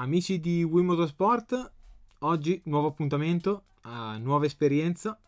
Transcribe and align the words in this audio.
Amici 0.00 0.38
di 0.38 0.62
Wii 0.62 0.84
Motorsport, 0.84 1.72
oggi 2.20 2.62
nuovo 2.66 2.86
appuntamento, 2.86 3.64
uh, 3.82 4.16
nuova 4.20 4.44
esperienza. 4.44 5.18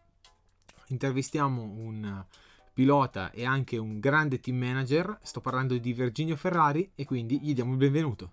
Intervistiamo 0.91 1.63
un 1.63 2.25
pilota 2.73 3.33
e 3.33 3.45
anche 3.45 3.77
un 3.79 3.99
grande 3.99 4.39
team 4.39 4.59
manager. 4.59 5.19
Sto 5.23 5.41
parlando 5.41 5.77
di 5.77 5.93
Virginio 5.93 6.37
Ferrari 6.37 6.89
e 6.95 7.05
quindi 7.05 7.41
gli 7.41 7.53
diamo 7.53 7.73
il 7.73 7.79
benvenuto. 7.79 8.31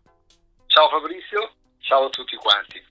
Ciao 0.68 0.88
Fabrizio, 0.90 1.54
ciao 1.80 2.06
a 2.06 2.10
tutti 2.10 2.36
quanti. 2.36 2.86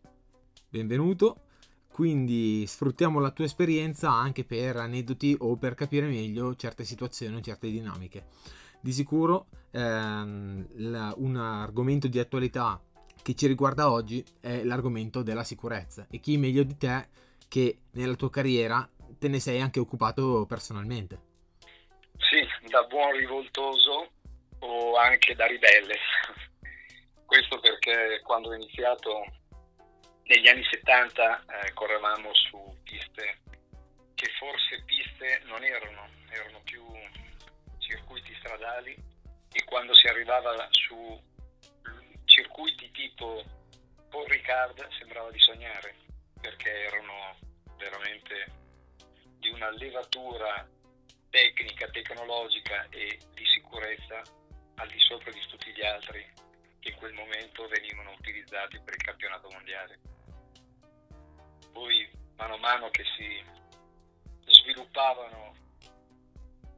Benvenuto. 0.68 1.42
Quindi 1.86 2.66
sfruttiamo 2.66 3.20
la 3.20 3.30
tua 3.30 3.44
esperienza 3.44 4.10
anche 4.10 4.44
per 4.44 4.76
aneddoti 4.76 5.36
o 5.38 5.56
per 5.56 5.74
capire 5.74 6.08
meglio 6.08 6.56
certe 6.56 6.82
situazioni 6.82 7.36
o 7.36 7.40
certe 7.40 7.70
dinamiche. 7.70 8.26
Di 8.80 8.90
sicuro 8.90 9.46
ehm, 9.70 10.66
la, 10.90 11.14
un 11.16 11.36
argomento 11.36 12.08
di 12.08 12.18
attualità 12.18 12.80
che 13.26 13.34
ci 13.34 13.48
riguarda 13.48 13.90
oggi 13.90 14.24
è 14.40 14.62
l'argomento 14.62 15.24
della 15.24 15.42
sicurezza 15.42 16.06
e 16.08 16.20
chi 16.20 16.36
meglio 16.36 16.62
di 16.62 16.76
te 16.76 17.08
che 17.48 17.78
nella 17.94 18.14
tua 18.14 18.30
carriera 18.30 18.88
te 19.18 19.26
ne 19.26 19.40
sei 19.40 19.60
anche 19.60 19.80
occupato 19.80 20.46
personalmente. 20.46 21.18
Sì, 22.18 22.46
da 22.68 22.84
buon 22.84 23.16
rivoltoso 23.16 24.12
o 24.60 24.96
anche 24.96 25.34
da 25.34 25.44
ribelle. 25.46 25.96
Questo 27.26 27.58
perché 27.58 28.20
quando 28.22 28.50
ho 28.50 28.54
iniziato 28.54 29.24
negli 30.26 30.46
anni 30.46 30.62
70 30.62 31.46
eh, 31.46 31.72
correvamo 31.72 32.32
su 32.32 32.76
piste 32.84 33.40
che 34.14 34.30
forse 34.38 34.84
piste 34.84 35.42
non 35.46 35.64
erano, 35.64 36.08
erano 36.30 36.60
più 36.62 36.84
circuiti 37.78 38.32
stradali 38.38 38.94
e 39.50 39.64
quando 39.64 39.96
si 39.96 40.06
arrivava 40.06 40.68
su 40.70 41.34
circuiti 42.36 42.90
tipo 42.90 43.42
Paul 44.10 44.28
Ricard 44.28 44.86
sembrava 44.98 45.30
di 45.30 45.38
sognare 45.38 45.94
perché 46.38 46.68
erano 46.68 47.34
veramente 47.78 48.52
di 49.38 49.48
una 49.48 49.70
levatura 49.70 50.68
tecnica, 51.30 51.88
tecnologica 51.88 52.86
e 52.90 53.18
di 53.32 53.44
sicurezza 53.46 54.20
al 54.74 54.88
di 54.88 55.00
sopra 55.00 55.30
di 55.30 55.40
tutti 55.48 55.72
gli 55.72 55.82
altri 55.82 56.30
che 56.80 56.90
in 56.90 56.96
quel 56.96 57.14
momento 57.14 57.66
venivano 57.68 58.12
utilizzati 58.12 58.78
per 58.80 58.94
il 58.94 59.02
campionato 59.02 59.48
mondiale. 59.50 59.98
Poi 61.72 62.06
mano 62.36 62.54
a 62.54 62.58
mano 62.58 62.90
che 62.90 63.04
si 63.16 63.42
sviluppavano 64.44 65.54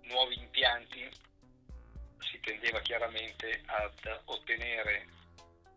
nuovi 0.02 0.38
impianti 0.38 1.10
si 2.20 2.38
tendeva 2.40 2.78
chiaramente 2.80 3.60
ad 3.66 4.20
ottenere 4.26 5.17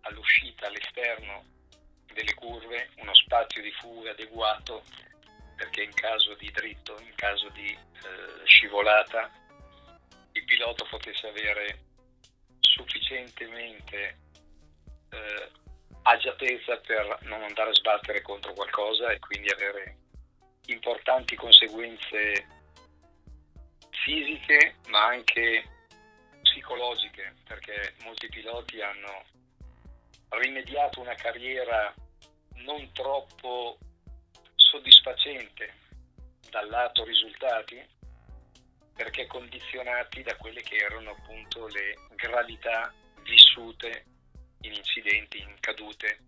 all'uscita, 0.02 0.68
all'esterno 0.68 1.44
delle 2.14 2.34
curve, 2.34 2.90
uno 2.98 3.14
spazio 3.14 3.62
di 3.62 3.72
fuga 3.72 4.12
adeguato 4.12 4.84
perché 5.56 5.84
in 5.84 5.94
caso 5.94 6.34
di 6.36 6.50
dritto, 6.52 7.00
in 7.02 7.14
caso 7.16 7.50
di 7.50 7.70
eh, 7.70 8.46
scivolata, 8.46 9.30
il 10.32 10.44
pilota 10.46 10.86
potesse 10.86 11.28
avere 11.28 11.80
sufficientemente 12.60 14.18
eh, 15.10 15.50
agiatezza 16.04 16.78
per 16.78 17.20
non 17.24 17.44
andare 17.44 17.70
a 17.70 17.76
sbattere 17.76 18.22
contro 18.22 18.54
qualcosa 18.54 19.12
e 19.12 19.20
quindi 19.20 19.50
avere 19.50 19.98
importanti 20.66 21.36
conseguenze 21.36 22.48
fisiche 24.04 24.76
ma 24.88 25.06
anche 25.06 25.64
psicologiche 26.42 27.36
perché 27.46 27.96
molti 28.04 28.28
piloti 28.30 28.82
hanno 28.82 29.26
rimediato 30.38 31.00
una 31.02 31.16
carriera 31.16 31.94
non 32.64 32.92
troppo 32.94 33.78
soddisfacente 34.56 35.74
dal 36.50 36.70
lato 36.70 37.04
risultati 37.04 37.84
perché 38.94 39.26
condizionati 39.26 40.22
da 40.22 40.36
quelle 40.36 40.62
che 40.62 40.76
erano 40.76 41.12
appunto 41.12 41.68
le 41.68 41.96
gravità 42.16 42.94
vissute 43.24 44.06
in 44.62 44.74
incidenti, 44.74 45.40
in 45.40 45.56
cadute 45.60 46.20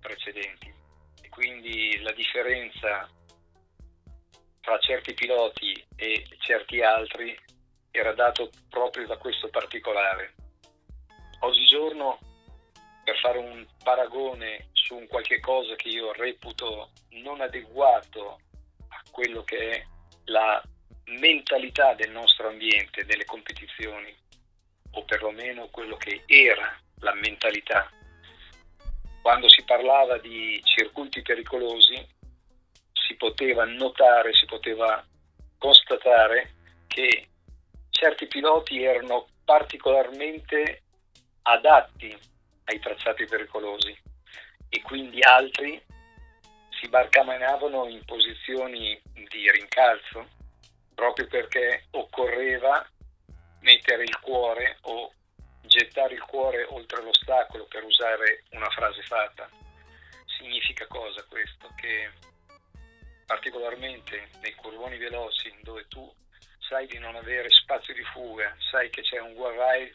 precedenti. 0.00 0.72
E 1.20 1.28
quindi 1.28 2.00
la 2.00 2.12
differenza 2.12 3.08
tra 4.60 4.78
certi 4.78 5.14
piloti 5.14 5.72
e 5.96 6.26
certi 6.38 6.80
altri 6.80 7.38
era 7.90 8.12
dato 8.14 8.50
proprio 8.68 9.06
da 9.06 9.16
questo 9.16 9.48
particolare. 9.48 10.34
Oggigiorno 11.40 12.18
per 13.06 13.16
fare 13.20 13.38
un 13.38 13.64
paragone 13.84 14.70
su 14.72 14.96
un 14.96 15.06
qualche 15.06 15.38
cosa 15.38 15.76
che 15.76 15.86
io 15.86 16.12
reputo 16.12 16.90
non 17.10 17.40
adeguato 17.40 18.40
a 18.88 19.00
quello 19.12 19.44
che 19.44 19.70
è 19.70 19.86
la 20.24 20.60
mentalità 21.20 21.94
del 21.94 22.10
nostro 22.10 22.48
ambiente, 22.48 23.04
delle 23.04 23.24
competizioni, 23.24 24.12
o 24.90 25.04
perlomeno 25.04 25.68
quello 25.68 25.96
che 25.96 26.24
era 26.26 26.76
la 26.98 27.14
mentalità. 27.14 27.88
Quando 29.22 29.48
si 29.48 29.62
parlava 29.62 30.18
di 30.18 30.60
circuiti 30.64 31.22
pericolosi, 31.22 31.94
si 32.92 33.14
poteva 33.14 33.64
notare, 33.66 34.34
si 34.34 34.46
poteva 34.46 35.06
constatare 35.58 36.54
che 36.88 37.28
certi 37.90 38.26
piloti 38.26 38.82
erano 38.82 39.28
particolarmente 39.44 40.82
adatti 41.42 42.34
ai 42.66 42.78
tracciati 42.78 43.24
pericolosi 43.24 43.96
e 44.68 44.82
quindi 44.82 45.20
altri 45.22 45.82
si 46.80 46.88
barcamanavano 46.88 47.88
in 47.88 48.04
posizioni 48.04 49.00
di 49.12 49.50
rincalzo 49.50 50.28
proprio 50.94 51.26
perché 51.26 51.86
occorreva 51.90 52.86
mettere 53.60 54.04
il 54.04 54.18
cuore 54.20 54.78
o 54.82 55.12
gettare 55.62 56.14
il 56.14 56.22
cuore 56.22 56.64
oltre 56.64 57.02
l'ostacolo 57.02 57.66
per 57.66 57.84
usare 57.84 58.44
una 58.50 58.70
frase 58.70 59.02
fatta. 59.02 59.48
Significa 60.38 60.86
cosa 60.86 61.24
questo? 61.28 61.68
Che 61.76 62.10
particolarmente 63.26 64.28
nei 64.40 64.54
curvoni 64.54 64.96
veloci 64.96 65.54
dove 65.62 65.86
tu 65.88 66.10
sai 66.60 66.86
di 66.86 66.98
non 66.98 67.16
avere 67.16 67.50
spazio 67.50 67.94
di 67.94 68.02
fuga, 68.04 68.56
sai 68.70 68.90
che 68.90 69.02
c'è 69.02 69.20
un 69.20 69.34
guarrai 69.34 69.92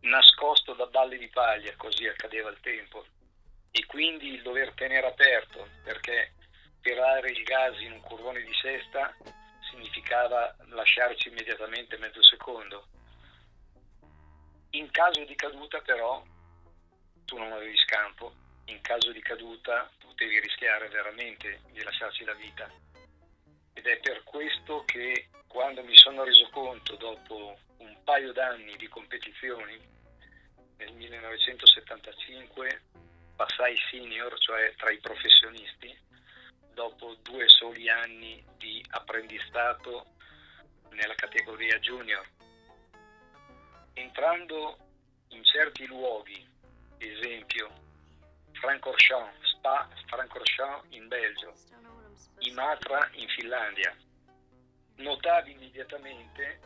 nascosto 0.00 0.74
da 0.74 0.86
balle 0.86 1.18
di 1.18 1.28
paglia, 1.28 1.74
così 1.76 2.06
accadeva 2.06 2.48
al 2.48 2.60
tempo, 2.60 3.04
e 3.70 3.86
quindi 3.86 4.34
il 4.34 4.42
dover 4.42 4.72
tenere 4.74 5.06
aperto, 5.06 5.68
perché 5.84 6.34
tirare 6.80 7.30
il 7.30 7.42
gas 7.42 7.78
in 7.80 7.92
un 7.92 8.00
curvone 8.00 8.42
di 8.42 8.54
sesta 8.54 9.14
significava 9.70 10.54
lasciarci 10.68 11.28
immediatamente 11.28 11.98
mezzo 11.98 12.22
secondo. 12.22 12.86
In 14.70 14.90
caso 14.90 15.24
di 15.24 15.34
caduta 15.34 15.80
però 15.80 16.22
tu 17.24 17.36
non 17.36 17.52
avevi 17.52 17.76
scampo, 17.76 18.32
in 18.66 18.80
caso 18.80 19.12
di 19.12 19.20
caduta 19.20 19.90
potevi 19.98 20.40
rischiare 20.40 20.88
veramente 20.88 21.60
di 21.70 21.82
lasciarci 21.82 22.24
la 22.24 22.34
vita. 22.34 22.70
Ed 23.74 23.86
è 23.86 23.98
per 23.98 24.22
questo 24.24 24.84
che 24.84 25.28
quando 25.46 25.82
mi 25.82 25.96
sono 25.96 26.24
reso 26.24 26.48
conto 26.50 26.96
dopo 26.96 27.58
un 27.80 27.96
paio 28.04 28.32
d'anni 28.32 28.76
di 28.76 28.88
competizioni, 28.88 29.78
nel 30.76 30.92
1975 30.94 32.82
passai 33.36 33.76
senior, 33.90 34.38
cioè 34.38 34.74
tra 34.76 34.90
i 34.90 34.98
professionisti, 34.98 35.96
dopo 36.72 37.16
due 37.22 37.48
soli 37.48 37.88
anni 37.88 38.42
di 38.56 38.84
apprendistato 38.90 40.14
nella 40.90 41.14
categoria 41.14 41.78
junior. 41.78 42.26
Entrando 43.94 44.78
in 45.28 45.44
certi 45.44 45.86
luoghi, 45.86 46.46
esempio 46.98 47.70
Francorchamps, 48.52 49.56
Spa 49.56 49.88
Francorchamps 50.06 50.86
in 50.90 51.08
Belgio, 51.08 51.54
Imatra 52.40 53.08
in 53.12 53.28
Finlandia, 53.28 53.94
notavi 54.96 55.52
immediatamente 55.52 56.60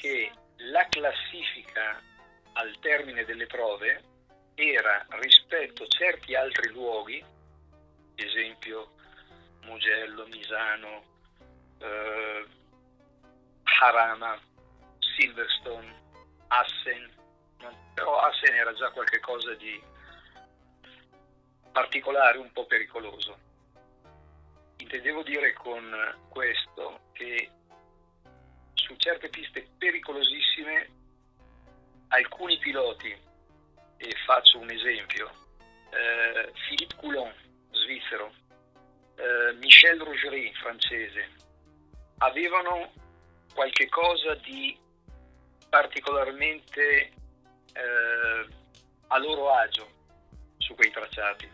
che 0.00 0.30
la 0.56 0.86
classifica 0.88 2.00
al 2.54 2.78
termine 2.80 3.24
delle 3.24 3.46
prove 3.46 4.02
era 4.54 5.04
rispetto 5.20 5.84
a 5.84 5.88
certi 5.88 6.34
altri 6.34 6.70
luoghi, 6.70 7.22
esempio 8.14 8.92
Mugello, 9.62 10.26
Misano, 10.26 11.04
eh, 11.78 12.46
Harama, 13.80 14.38
Silverstone, 14.98 15.94
Assen, 16.48 17.10
però 17.94 18.20
Assen 18.20 18.54
era 18.54 18.72
già 18.74 18.90
qualcosa 18.90 19.54
di 19.54 19.82
particolare, 21.72 22.38
un 22.38 22.50
po' 22.52 22.64
pericoloso. 22.66 23.38
Intendevo 24.78 25.22
dire 25.22 25.52
con 25.52 25.84
questo 26.28 27.00
che 27.12 27.50
su 28.86 28.94
certe 28.96 29.28
piste 29.28 29.66
pericolosissime 29.78 30.88
alcuni 32.08 32.56
piloti, 32.58 33.14
e 33.98 34.14
faccio 34.24 34.58
un 34.58 34.70
esempio, 34.70 35.30
eh, 35.90 36.52
Philippe 36.52 36.94
Coulon, 36.96 37.32
svizzero, 37.70 38.32
eh, 39.16 39.52
Michel 39.54 40.00
Rougerie, 40.00 40.52
francese, 40.54 41.30
avevano 42.18 42.92
qualche 43.54 43.88
cosa 43.88 44.34
di 44.36 44.78
particolarmente 45.68 47.12
eh, 47.72 48.46
a 49.08 49.18
loro 49.18 49.50
agio 49.52 49.88
su 50.58 50.74
quei 50.74 50.90
tracciati. 50.90 51.50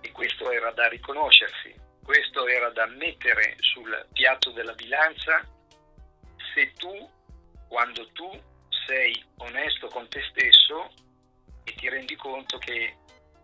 E 0.00 0.12
questo 0.12 0.50
era 0.50 0.70
da 0.70 0.88
riconoscersi, 0.88 1.74
questo 2.08 2.48
era 2.48 2.70
da 2.70 2.86
mettere 2.86 3.56
sul 3.58 4.06
piatto 4.14 4.50
della 4.52 4.72
bilancia. 4.72 5.46
Se 6.54 6.72
tu, 6.72 7.06
quando 7.68 8.10
tu 8.12 8.30
sei 8.86 9.22
onesto 9.36 9.88
con 9.88 10.08
te 10.08 10.22
stesso 10.30 10.90
e 11.64 11.74
ti 11.74 11.86
rendi 11.90 12.16
conto 12.16 12.56
che 12.56 12.96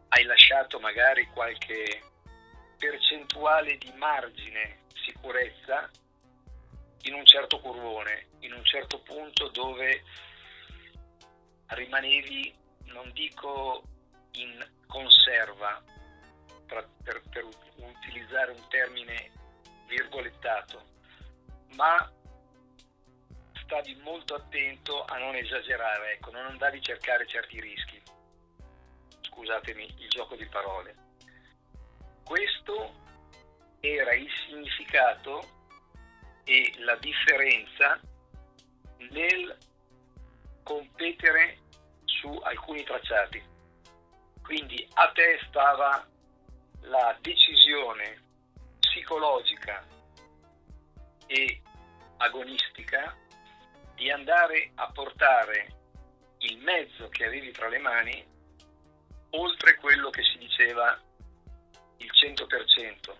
hai 0.09 0.25
lasciato 0.25 0.81
magari 0.81 1.27
qualche 1.27 2.05
percentuale 2.79 3.77
di 3.77 3.93
margine 3.99 4.79
sicurezza 4.95 5.91
in 7.03 7.13
un 7.13 7.27
certo 7.27 7.61
curvone, 7.61 8.29
in 8.39 8.55
un 8.55 8.65
certo 8.65 8.99
punto 9.01 9.49
dove 9.49 10.03
rimanevi, 11.67 12.55
non 12.85 13.13
dico 13.13 13.83
in 14.37 14.67
conserva, 14.87 15.85
per, 16.67 16.89
per, 17.03 17.23
per 17.31 17.47
utilizzare 17.77 18.51
un 18.53 18.69
termine 18.69 19.31
virgolettato, 19.87 20.83
ma 21.75 22.11
stavi 23.65 23.95
molto 24.03 24.35
attento 24.35 25.05
a 25.05 25.19
non 25.19 25.35
esagerare, 25.35 26.13
ecco, 26.13 26.31
non 26.31 26.47
andavi 26.47 26.79
a 26.79 26.83
cercare 26.83 27.27
certi 27.27 27.61
rischi. 27.61 28.03
Scusatemi 29.23 29.95
il 29.99 30.09
gioco 30.09 30.37
di 30.37 30.47
parole. 30.47 30.95
Questo 32.25 33.03
era 33.81 34.15
il 34.15 34.29
significato 34.47 35.53
e 36.45 36.73
la 36.79 36.97
differenza 36.97 38.01
nel 39.11 39.57
competere 40.63 41.59
su 42.05 42.29
alcuni 42.43 42.83
tracciati. 42.85 43.43
Quindi 44.43 44.87
a 44.95 45.11
te 45.13 45.41
stava 45.49 46.07
la 46.85 47.17
decisione 47.21 48.21
psicologica 48.81 49.85
e 51.27 51.63
agonistica 52.19 53.17
di 53.95 54.11
andare 54.11 54.73
a 54.75 54.91
portare 54.93 55.69
il 56.39 56.59
mezzo 56.59 57.09
che 57.09 57.25
avevi 57.25 57.53
tra 57.53 57.69
le 57.69 57.79
mani 57.79 58.25
oltre 59.31 59.77
quello 59.77 60.11
che 60.11 60.23
si 60.23 60.39
diceva 60.39 61.01
il 61.99 62.11
100%. 62.13 63.17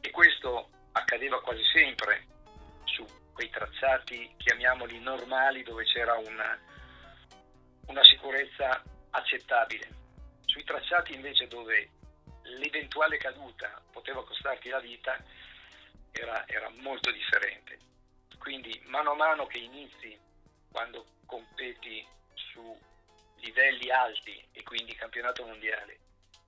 E 0.00 0.10
questo 0.10 0.68
accadeva 0.92 1.40
quasi 1.40 1.62
sempre 1.72 2.26
su 2.84 3.06
quei 3.32 3.48
tracciati, 3.48 4.34
chiamiamoli 4.36 5.00
normali, 5.00 5.62
dove 5.62 5.84
c'era 5.84 6.14
una, 6.16 6.58
una 7.86 8.04
sicurezza 8.04 8.82
accettabile. 9.10 9.88
Sui 10.44 10.64
tracciati 10.64 11.14
invece 11.14 11.48
dove 11.48 11.90
l'eventuale 12.42 13.16
caduta 13.16 13.82
poteva 13.90 14.24
costarti 14.24 14.68
la 14.68 14.80
vita 14.80 15.22
era, 16.10 16.46
era 16.46 16.68
molto 16.80 17.10
differente. 17.10 17.78
Quindi 18.38 18.80
mano 18.86 19.12
a 19.12 19.16
mano 19.16 19.46
che 19.46 19.58
inizi, 19.58 20.18
quando 20.70 21.06
competi 21.26 22.06
su 22.34 22.78
livelli 23.36 23.90
alti 23.90 24.48
e 24.52 24.62
quindi 24.62 24.94
campionato 24.94 25.44
mondiale, 25.44 25.98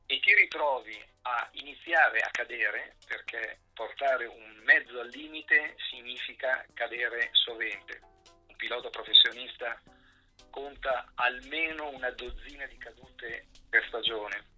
e 0.07 0.21
ti 0.21 0.35
ritrovi 0.35 1.03
a 1.23 1.49
iniziare 1.53 2.19
a 2.21 2.31
cadere, 2.31 2.97
perché 3.07 3.61
portare 3.73 4.27
un 4.27 4.61
mezzo 4.65 5.01
al 5.01 5.09
limite 5.09 5.77
significa 5.91 6.65
cadere 6.75 7.31
sovente. 7.33 8.01
Un 8.49 8.57
pilota 8.57 8.91
professionista 8.91 9.81
conta 10.51 11.13
almeno 11.15 11.89
una 11.89 12.11
dozzina 12.11 12.67
di 12.67 12.77
cadute 12.77 13.47
per 13.71 13.85
stagione, 13.87 14.53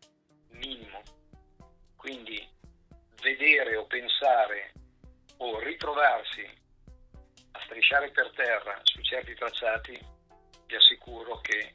pensare 3.86 4.72
o 5.38 5.58
ritrovarsi 5.60 6.44
a 7.52 7.60
strisciare 7.64 8.10
per 8.10 8.30
terra 8.32 8.78
su 8.82 9.00
certi 9.02 9.34
tracciati, 9.34 9.98
vi 10.66 10.74
assicuro 10.74 11.40
che 11.40 11.72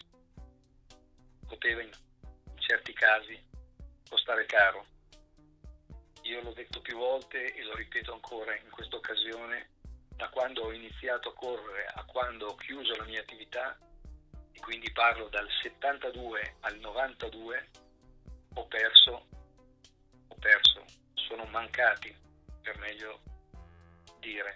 poteva 1.47 1.81
in 1.81 1.91
certi 2.55 2.93
casi 2.93 3.39
costare 4.09 4.45
caro. 4.45 4.85
Io 6.23 6.41
l'ho 6.41 6.53
detto 6.53 6.81
più 6.81 6.97
volte 6.97 7.53
e 7.53 7.63
lo 7.63 7.75
ripeto 7.75 8.13
ancora 8.13 8.55
in 8.55 8.69
questa 8.69 8.95
occasione, 8.95 9.69
da 10.15 10.29
quando 10.29 10.63
ho 10.63 10.71
iniziato 10.71 11.29
a 11.29 11.33
correre 11.33 11.85
a 11.95 12.03
quando 12.05 12.47
ho 12.47 12.55
chiuso 12.55 12.95
la 12.95 13.05
mia 13.05 13.21
attività, 13.21 13.77
e 14.51 14.59
quindi 14.59 14.91
parlo 14.91 15.29
dal 15.29 15.47
72 15.61 16.57
al 16.61 16.77
92, 16.77 17.69
ho 18.55 18.67
perso, 18.67 19.27
ho 20.27 20.35
perso, 20.35 20.80
sono 21.31 21.45
mancati, 21.45 22.13
per 22.61 22.77
meglio 22.79 23.21
dire, 24.19 24.53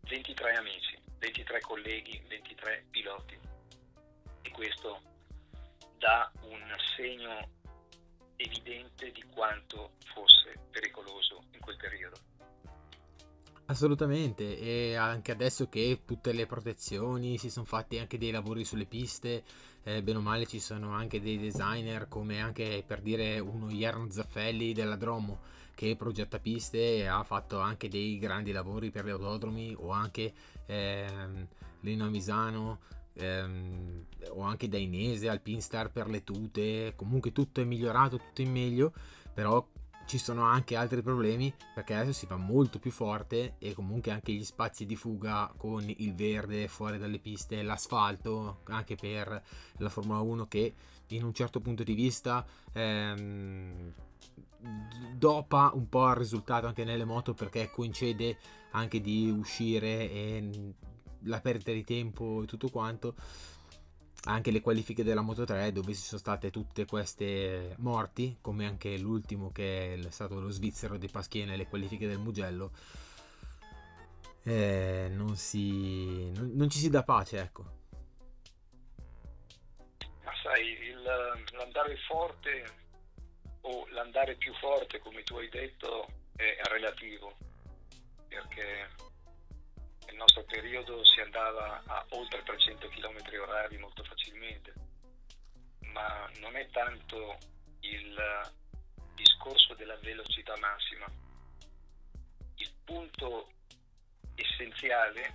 23 0.00 0.54
amici, 0.54 0.98
23 1.20 1.60
colleghi, 1.60 2.20
23 2.28 2.86
piloti. 2.90 3.38
E 4.42 4.50
questo 4.50 5.00
dà 5.98 6.28
un 6.42 6.60
segno 6.96 7.48
evidente 8.34 9.12
di 9.12 9.22
quanto 9.32 9.92
fosse 10.12 10.58
pericoloso 10.72 11.44
in 11.52 11.60
quel 11.60 11.76
periodo. 11.76 12.16
Assolutamente, 13.66 14.58
e 14.58 14.96
anche 14.96 15.30
adesso 15.30 15.68
che 15.68 16.00
tutte 16.04 16.32
le 16.32 16.46
protezioni 16.46 17.38
si 17.38 17.48
sono 17.48 17.64
fatti 17.64 18.00
anche 18.00 18.18
dei 18.18 18.32
lavori 18.32 18.64
sulle 18.64 18.86
piste, 18.86 19.44
eh, 19.84 20.02
bene 20.02 20.18
o 20.18 20.20
male 20.20 20.46
ci 20.46 20.58
sono 20.58 20.90
anche 20.90 21.20
dei 21.20 21.38
designer 21.38 22.08
come 22.08 22.40
anche 22.40 22.82
per 22.84 23.00
dire 23.00 23.38
uno 23.38 23.68
Jern 23.68 24.10
Zaffelli 24.10 24.72
della 24.72 24.96
Dromo 24.96 25.58
che 25.80 25.96
progetta 25.96 26.38
piste 26.38 27.08
ha 27.08 27.22
fatto 27.22 27.58
anche 27.58 27.88
dei 27.88 28.18
grandi 28.18 28.52
lavori 28.52 28.90
per 28.90 29.06
gli 29.06 29.08
autodromi 29.08 29.74
o 29.78 29.92
anche 29.92 30.30
ehm, 30.66 31.46
Lino 31.80 32.10
Misano 32.10 32.80
ehm, 33.14 34.04
o 34.32 34.42
anche 34.42 34.68
da 34.68 34.76
Inese 34.76 35.30
al 35.30 35.40
Pinstar 35.40 35.90
per 35.90 36.10
le 36.10 36.22
tute, 36.22 36.92
comunque 36.96 37.32
tutto 37.32 37.62
è 37.62 37.64
migliorato, 37.64 38.18
tutto 38.18 38.42
in 38.42 38.50
meglio, 38.50 38.92
però 39.32 39.66
ci 40.04 40.18
sono 40.18 40.42
anche 40.42 40.76
altri 40.76 41.00
problemi 41.00 41.50
perché 41.74 41.94
adesso 41.94 42.12
si 42.12 42.26
va 42.26 42.36
molto 42.36 42.78
più 42.78 42.90
forte 42.90 43.54
e 43.58 43.72
comunque 43.72 44.10
anche 44.10 44.32
gli 44.32 44.44
spazi 44.44 44.84
di 44.84 44.96
fuga 44.96 45.50
con 45.56 45.82
il 45.88 46.14
verde 46.14 46.68
fuori 46.68 46.98
dalle 46.98 47.20
piste, 47.20 47.62
l'asfalto 47.62 48.60
anche 48.64 48.96
per 48.96 49.42
la 49.78 49.88
Formula 49.88 50.20
1 50.20 50.46
che 50.46 50.74
in 51.06 51.24
un 51.24 51.32
certo 51.32 51.60
punto 51.60 51.82
di 51.84 51.94
vista 51.94 52.44
ehm, 52.70 53.94
dopa 55.14 55.70
un 55.74 55.88
po' 55.88 56.08
il 56.08 56.16
risultato 56.16 56.66
anche 56.66 56.84
nelle 56.84 57.04
moto 57.04 57.34
perché 57.34 57.70
coincide 57.70 58.38
anche 58.72 59.00
di 59.00 59.30
uscire 59.30 60.10
e 60.10 60.74
la 61.24 61.40
perdita 61.40 61.72
di 61.72 61.84
tempo 61.84 62.42
e 62.42 62.46
tutto 62.46 62.68
quanto. 62.68 63.14
Anche 64.24 64.50
le 64.50 64.60
qualifiche 64.60 65.02
della 65.02 65.22
Moto 65.22 65.44
3 65.44 65.72
dove 65.72 65.94
ci 65.94 66.02
sono 66.02 66.20
state 66.20 66.50
tutte 66.50 66.84
queste 66.84 67.74
morti 67.78 68.36
come 68.42 68.66
anche 68.66 68.98
l'ultimo 68.98 69.50
che 69.50 69.94
è 69.94 70.10
stato 70.10 70.38
lo 70.38 70.50
svizzero 70.50 70.98
di 70.98 71.08
Paschier 71.08 71.46
nelle 71.46 71.66
qualifiche 71.66 72.06
del 72.06 72.18
Mugello. 72.18 72.72
Eh, 74.42 75.08
non, 75.10 75.36
si, 75.36 76.30
non, 76.32 76.52
non, 76.54 76.68
ci 76.68 76.78
si 76.78 76.90
dà 76.90 77.02
pace 77.02 77.40
ecco. 77.40 77.78
Ma 80.24 80.32
sai 80.42 80.66
il, 80.66 81.02
l'andare 81.56 81.96
forte 82.06 82.64
o 83.62 83.86
l'andare 83.90 84.36
più 84.36 84.54
forte 84.54 84.98
come 84.98 85.22
tu 85.22 85.36
hai 85.36 85.48
detto 85.48 86.06
è 86.36 86.56
relativo 86.64 87.36
perché 88.28 88.88
nel 90.06 90.16
nostro 90.16 90.44
periodo 90.44 91.04
si 91.04 91.20
andava 91.20 91.82
a 91.84 92.06
oltre 92.10 92.42
300 92.42 92.88
km 92.88 93.18
orari 93.40 93.76
molto 93.76 94.02
facilmente, 94.04 94.72
ma 95.92 96.30
non 96.38 96.56
è 96.56 96.68
tanto 96.70 97.38
il 97.80 98.52
discorso 99.14 99.74
della 99.74 99.96
velocità 99.98 100.56
massima. 100.58 101.06
Il 102.56 102.72
punto 102.84 103.52
essenziale 104.34 105.34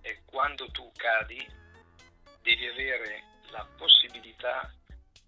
è 0.00 0.18
quando 0.24 0.70
tu 0.70 0.90
cadi 0.96 1.44
devi 2.42 2.66
avere 2.66 3.22
la 3.50 3.66
possibilità 3.76 4.72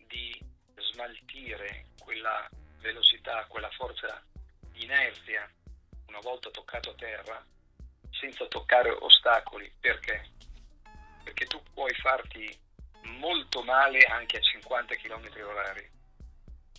di 0.06 0.38
smaltire 0.76 1.87
quella 2.11 2.50
velocità, 2.81 3.45
quella 3.47 3.71
forza 3.71 4.21
di 4.73 4.83
inerzia 4.83 5.49
una 6.09 6.19
volta 6.19 6.50
toccato 6.50 6.93
terra 6.97 7.40
senza 8.11 8.47
toccare 8.47 8.90
ostacoli. 8.90 9.73
Perché? 9.79 10.29
Perché 11.23 11.47
tu 11.47 11.62
puoi 11.73 11.95
farti 11.95 12.59
molto 13.21 13.62
male 13.62 14.00
anche 14.00 14.38
a 14.38 14.40
50 14.40 14.97
km 14.97 15.29
h 15.29 15.88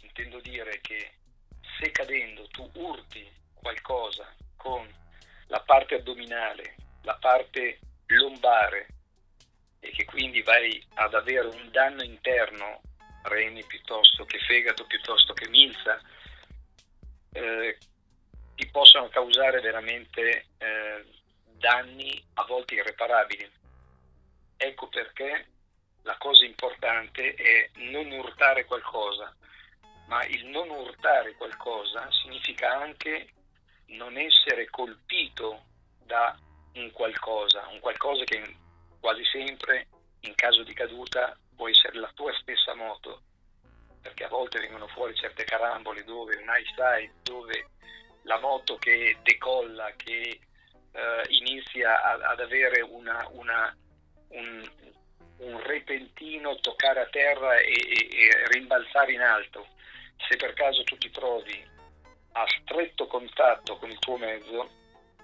Intendo 0.02 0.42
dire 0.42 0.82
che 0.82 1.14
se 1.80 1.92
cadendo 1.92 2.46
tu 2.50 2.70
urti 2.74 3.26
qualcosa 3.54 4.36
con 4.58 4.86
la 5.48 5.62
parte 5.62 5.96
addominale, 5.96 6.76
la 7.04 7.16
parte 7.16 7.80
lombare 8.08 8.88
e 9.80 9.92
che 9.92 10.04
quindi 10.04 10.42
vai 10.42 10.86
ad 10.96 11.14
avere 11.14 11.48
un 11.48 11.72
danno 11.72 12.04
interno, 12.04 12.82
reni 13.24 13.64
piuttosto 13.66 14.26
che 14.26 14.40
fegato, 14.40 14.86
piuttosto 14.86 15.34
che 15.34 15.48
milza, 15.50 16.00
eh, 17.34 17.78
ti 18.56 18.68
possono 18.68 19.08
causare 19.10 19.62
veramente 19.62 20.46
eh, 20.58 21.06
danni 21.58 22.24
a 22.36 22.46
volte 22.46 22.76
irreparabili. 22.76 23.50
Ecco 24.58 24.88
perché 24.88 25.48
la 26.04 26.16
cosa 26.18 26.46
importante 26.46 27.34
è 27.34 27.70
non 27.76 28.12
urtare 28.12 28.66
qualcosa, 28.66 29.36
ma 30.08 30.24
il 30.26 30.46
non 30.48 30.70
urtare 30.70 31.34
qualcosa 31.36 32.08
significa 32.12 32.70
anche 32.70 33.30
non 33.88 34.18
essere 34.18 34.70
colpito 34.70 35.66
da 36.04 36.38
un 36.74 36.92
qualcosa, 36.92 37.68
un 37.68 37.80
qualcosa 37.80 38.24
che 38.24 38.58
quasi 39.00 39.24
sempre 39.26 39.88
in 40.22 40.36
caso 40.36 40.64
di 40.64 40.74
caduta 40.74 41.38
può 41.62 41.70
essere 41.70 42.00
la 42.00 42.12
tua 42.16 42.34
stessa 42.42 42.74
moto, 42.74 43.22
perché 44.02 44.24
a 44.24 44.30
volte 44.30 44.60
vengono 44.60 44.88
fuori 44.88 45.14
certe 45.14 45.44
carambole 45.44 46.04
dove 46.04 46.36
un 46.38 46.48
high 46.48 46.66
side, 46.66 47.14
dove 47.22 47.68
la 48.24 48.40
moto 48.40 48.78
che 48.78 49.20
decolla, 49.22 49.94
che 49.96 50.40
eh, 50.92 51.24
inizia 51.28 52.02
a, 52.02 52.32
ad 52.32 52.40
avere 52.40 52.82
una, 52.82 53.28
una, 53.34 53.78
un, 54.30 54.72
un, 55.38 55.62
repentino 55.62 56.56
toccare 56.56 57.02
a 57.02 57.10
terra 57.10 57.58
e, 57.58 57.74
e, 57.74 58.08
e 58.10 58.48
rimbalzare 58.48 59.12
in 59.14 59.22
alto. 59.22 59.68
Se 60.28 60.38
per 60.38 60.54
caso 60.54 60.84
tu 60.84 60.98
ti 60.98 61.12
trovi 61.12 61.64
a 62.32 62.46
stretto 62.60 63.06
contatto 63.06 63.78
con 63.78 63.92
il 63.92 64.00
tuo 64.00 64.18
mezzo, 64.18 64.68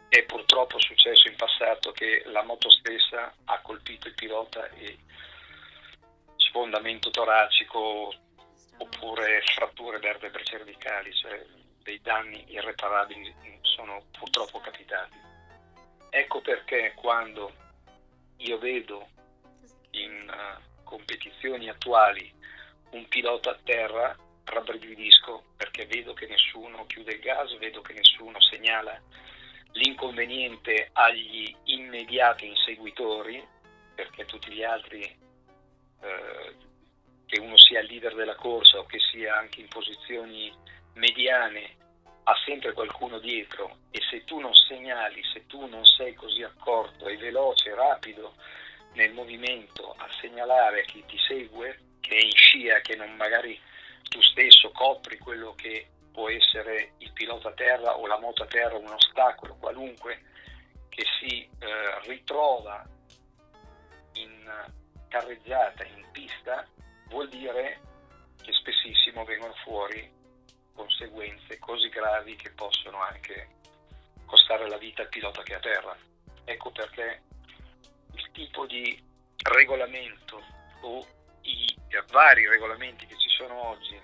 è 0.08 0.22
purtroppo 0.26 0.80
successo 0.80 1.30
in 1.30 1.36
passato 1.36 1.92
che 1.94 2.22
la 2.28 2.44
moto 2.44 2.70
stessa 2.70 3.34
ha 3.46 3.60
colpito 3.62 4.08
il 4.08 4.14
pilota 4.14 4.70
e 4.70 5.00
sfondamento 6.48 7.10
toracico 7.10 8.14
oppure 8.78 9.42
fratture 9.56 10.00
vertebre 10.00 10.44
cervicali, 10.44 11.14
cioè 11.14 11.44
dei 11.84 12.00
danni 12.02 12.44
irreparabili 12.50 13.34
sono 13.62 14.04
purtroppo 14.12 14.60
capitati. 14.60 15.18
Ecco 16.10 16.42
perché 16.42 16.94
quando 16.96 17.54
io 18.38 18.58
vedo 18.58 19.08
in 19.92 20.30
uh, 20.30 20.84
competizioni 20.84 21.70
attuali 21.70 22.34
un 22.92 23.08
pilota 23.08 23.52
a 23.52 23.60
terra 23.64 24.16
rabbrividisco 24.44 25.44
perché 25.58 25.86
vedo 25.86 26.14
che 26.14 26.28
nessuno 26.28 26.86
chiude 26.86 27.14
il 27.14 27.20
gas, 27.20 27.58
vedo 27.58 27.82
che 27.82 27.94
nessuno 27.94 28.40
segnala 28.42 29.00
l'inconveniente 29.74 30.90
agli 30.94 31.54
immediati 31.66 32.48
inseguitori, 32.48 33.46
perché 33.94 34.26
tutti 34.26 34.52
gli 34.52 34.64
altri, 34.64 35.16
eh, 36.02 36.56
che 37.26 37.40
uno 37.40 37.58
sia 37.58 37.82
il 37.82 37.88
leader 37.88 38.16
della 38.16 38.36
corsa 38.36 38.80
o 38.80 38.86
che 38.86 39.00
sia 39.00 39.36
anche 39.36 39.60
in 39.60 39.68
posizioni 39.68 40.52
mediane, 40.94 41.76
ha 42.24 42.36
sempre 42.46 42.74
qualcuno 42.74 43.20
dietro. 43.20 43.78
E 43.92 44.02
se 44.10 44.24
tu 44.24 44.40
non 44.40 44.54
segnali, 44.54 45.22
se 45.34 45.46
tu 45.46 45.66
non 45.68 45.86
sei 45.86 46.14
così 46.14 46.44
accorto 46.44 47.08
e 47.08 47.18
veloce, 47.18 47.74
rapido 47.74 48.34
nel 48.94 49.14
movimento 49.14 49.94
a 49.98 50.08
segnalare 50.20 50.82
a 50.82 50.86
chi 50.86 51.04
ti 51.06 51.18
segue, 51.28 51.80
che 52.00 52.18
è 52.18 52.24
in 52.24 52.36
scia, 52.36 52.80
che 52.82 52.96
non 52.96 53.16
magari 53.16 53.60
tu 54.04 54.22
stesso 54.22 54.72
copri 54.72 55.18
quello 55.18 55.54
che 55.56 55.88
può 56.12 56.30
essere 56.30 56.94
il 57.00 57.12
pilota 57.12 57.50
a 57.50 57.54
terra 57.54 57.98
o 57.98 58.08
la 58.08 58.20
moto 58.20 58.44
a 58.44 58.48
terra, 58.48 58.78
un 58.78 58.92
ostacolo 58.92 59.56
qualunque 59.56 60.24
che 60.90 61.04
si 61.20 61.48
eh, 61.60 62.00
ritrova 62.08 62.84
in 64.14 64.66
carreggiata, 65.08 65.84
in 65.84 66.06
pista, 66.12 66.66
vuol 67.10 67.30
dire 67.30 67.80
che 68.42 68.52
spessissimo 68.54 69.24
vengono 69.26 69.54
fuori 69.64 70.16
conseguenze 70.74 71.58
così 71.60 71.90
gravi 71.90 72.36
che 72.36 72.52
possono 72.52 73.02
anche 73.02 73.56
costare 74.26 74.70
la 74.70 74.78
vita 74.78 75.02
al 75.02 75.10
pilota 75.10 75.42
che 75.42 75.54
è 75.54 75.56
a 75.56 75.60
terra. 75.60 75.98
Ecco 76.46 76.72
perché 76.72 77.22
il 78.14 78.32
tipo 78.32 78.66
di 78.66 79.02
regolamento 79.44 80.42
o 80.82 81.06
i 81.42 81.76
vari 82.12 82.48
regolamenti 82.48 83.06
che 83.06 83.18
ci 83.18 83.30
sono 83.30 83.70
oggi 83.70 83.96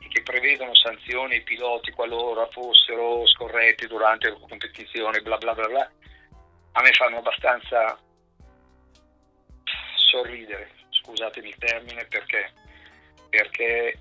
e 0.00 0.08
che 0.08 0.22
prevedono 0.22 0.74
sanzioni 0.74 1.34
ai 1.34 1.42
piloti 1.42 1.90
qualora 1.90 2.46
fossero 2.48 3.26
scorretti 3.26 3.86
durante 3.86 4.30
la 4.30 4.38
competizione, 4.38 5.20
bla 5.20 5.36
bla 5.36 5.54
bla 5.54 5.66
bla, 5.66 5.90
a 6.72 6.82
me 6.82 6.92
fanno 6.92 7.18
abbastanza 7.18 7.98
sorridere, 10.08 10.70
scusatemi 10.90 11.48
il 11.48 11.56
termine, 11.58 12.06
perché? 12.06 12.52
Perché 13.28 13.98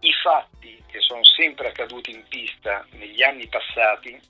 i 0.00 0.12
fatti 0.22 0.82
che 0.86 1.00
sono 1.00 1.24
sempre 1.24 1.68
accaduti 1.68 2.10
in 2.10 2.24
pista 2.28 2.86
negli 2.92 3.22
anni 3.22 3.48
passati 3.48 4.20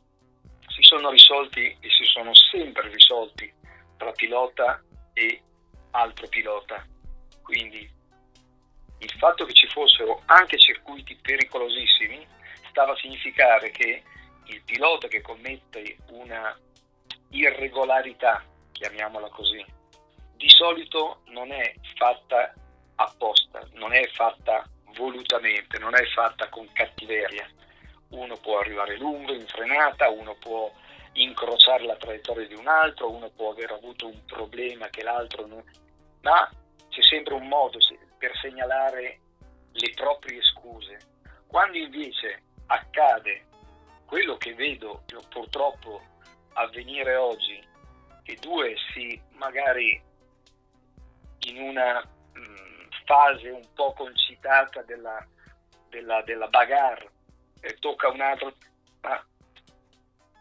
si 0.69 0.83
sono 0.83 1.11
risolti 1.11 1.77
e 1.81 1.91
si 1.91 2.05
sono 2.05 2.33
sempre 2.35 2.89
risolti 2.89 3.53
tra 3.97 4.13
pilota 4.13 4.83
e 5.13 5.43
altro 5.91 6.29
pilota. 6.29 6.85
Quindi 7.43 7.91
il 8.99 9.11
fatto 9.19 9.45
che 9.45 9.53
ci 9.53 9.69
fossero 9.69 10.23
anche 10.27 10.59
circuiti 10.59 11.17
pericolosissimi 11.21 12.27
stava 12.71 12.93
a 12.93 12.97
significare 12.97 13.71
che 13.71 14.03
il 14.47 14.63
pilota 14.63 15.09
che 15.09 15.21
commette 15.21 15.97
una 16.11 16.57
irregolarità, 17.31 18.45
chiamiamola 18.73 19.29
così, 19.29 19.65
di 20.45 20.51
solito 20.51 21.23
non 21.29 21.51
è 21.53 21.75
fatta 21.97 22.53
apposta, 22.97 23.67
non 23.73 23.95
è 23.95 24.07
fatta 24.09 24.63
volutamente, 24.95 25.79
non 25.79 25.95
è 25.95 26.05
fatta 26.09 26.51
con 26.51 26.71
cattiveria. 26.75 27.49
Uno 28.11 28.37
può 28.37 28.59
arrivare 28.59 28.99
lungo 28.99 29.33
in 29.33 29.47
frenata, 29.47 30.11
uno 30.11 30.35
può 30.35 30.71
incrociare 31.13 31.87
la 31.87 31.97
traiettoria 31.97 32.47
di 32.47 32.57
un 32.57 32.69
altro, 32.69 33.11
uno 33.11 33.31
può 33.31 33.53
aver 33.53 33.71
avuto 33.71 34.07
un 34.07 34.23
problema 34.27 34.89
che 34.89 35.03
l'altro 35.03 35.47
non... 35.47 35.65
ma 36.21 36.47
c'è 36.91 37.03
sempre 37.03 37.33
un 37.33 37.49
modo 37.49 37.79
per 38.19 38.37
segnalare 38.37 39.21
le 39.73 39.93
proprie 39.95 40.43
scuse. 40.43 40.99
Quando 41.47 41.79
invece 41.79 42.43
accade 42.67 43.47
quello 44.05 44.37
che 44.37 44.53
vedo 44.53 45.05
purtroppo 45.31 46.03
avvenire 46.53 47.17
oggi, 47.17 47.67
che 48.25 48.37
due 48.43 48.75
si 48.93 49.19
magari 49.37 50.13
in 51.45 51.59
una 51.61 52.03
fase 53.05 53.49
un 53.51 53.67
po' 53.75 53.93
concitata 53.93 54.83
della, 54.83 55.27
della, 55.89 56.23
della 56.23 56.49
bagarre, 56.49 57.11
eh, 57.61 57.77
tocca 57.79 58.09
un 58.09 58.21
altro, 58.21 58.55
ma 59.03 59.25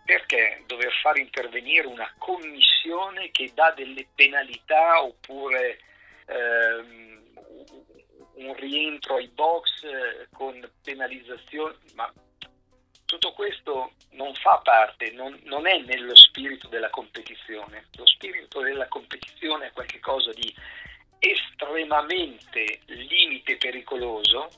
perché 0.05 0.63
dover 0.65 0.91
far 1.01 1.17
intervenire 1.17 1.88
una 1.88 2.12
commissione 2.17 3.31
che 3.31 3.51
dà 3.53 3.72
delle 3.72 4.07
penalità 4.13 5.01
oppure 5.01 5.79
ehm, 6.25 7.22
un 8.36 8.53
rientro 8.55 9.15
ai 9.15 9.27
box 9.29 9.83
eh, 9.83 10.27
con 10.31 10.69
penalizzazioni? 10.83 11.75
Ma 11.95 12.12
tutto 13.05 13.31
questo 13.33 13.93
non 14.12 14.33
fa 14.33 14.60
parte, 14.63 15.12
non, 15.12 15.39
non, 15.43 15.67
è 15.67 15.77
nello 15.79 16.15
spirito 16.15 16.67
della 16.67 16.89
competizione. 16.89 17.88
Lo 17.95 18.07
spirito 18.07 18.62
della 18.62 18.88
competizione 18.88 19.67
è 19.67 19.72
qualcosa 19.72 20.31
di 20.33 20.53
estremamente 21.25 22.82
limite 22.88 23.56
pericoloso, 23.56 24.50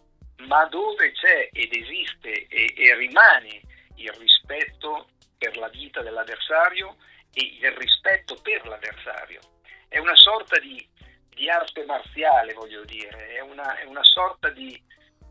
ma 0.48 0.66
dove 0.66 1.12
c'è 1.12 1.50
ed 1.52 1.72
esiste 1.72 2.48
e, 2.48 2.74
e 2.76 2.96
rimane 2.96 3.62
il 3.98 4.12
rispetto 4.14 5.10
per 5.38 5.58
la 5.58 5.70
vita 5.70 6.02
dell'avversario 6.02 6.98
e 7.32 7.58
il 7.62 7.72
rispetto 7.74 8.36
per 8.42 8.66
l'avversario. 8.66 9.40
È 9.88 10.00
una 10.00 10.16
sorta 10.16 10.60
di, 10.60 10.84
di 11.30 11.48
arte 11.50 11.86
marziale, 11.86 12.54
voglio 12.54 12.84
dire, 12.84 13.36
è 13.36 13.42
una, 13.42 13.78
è 13.78 13.84
una 13.86 14.04
sorta 14.04 14.50
di, 14.50 14.82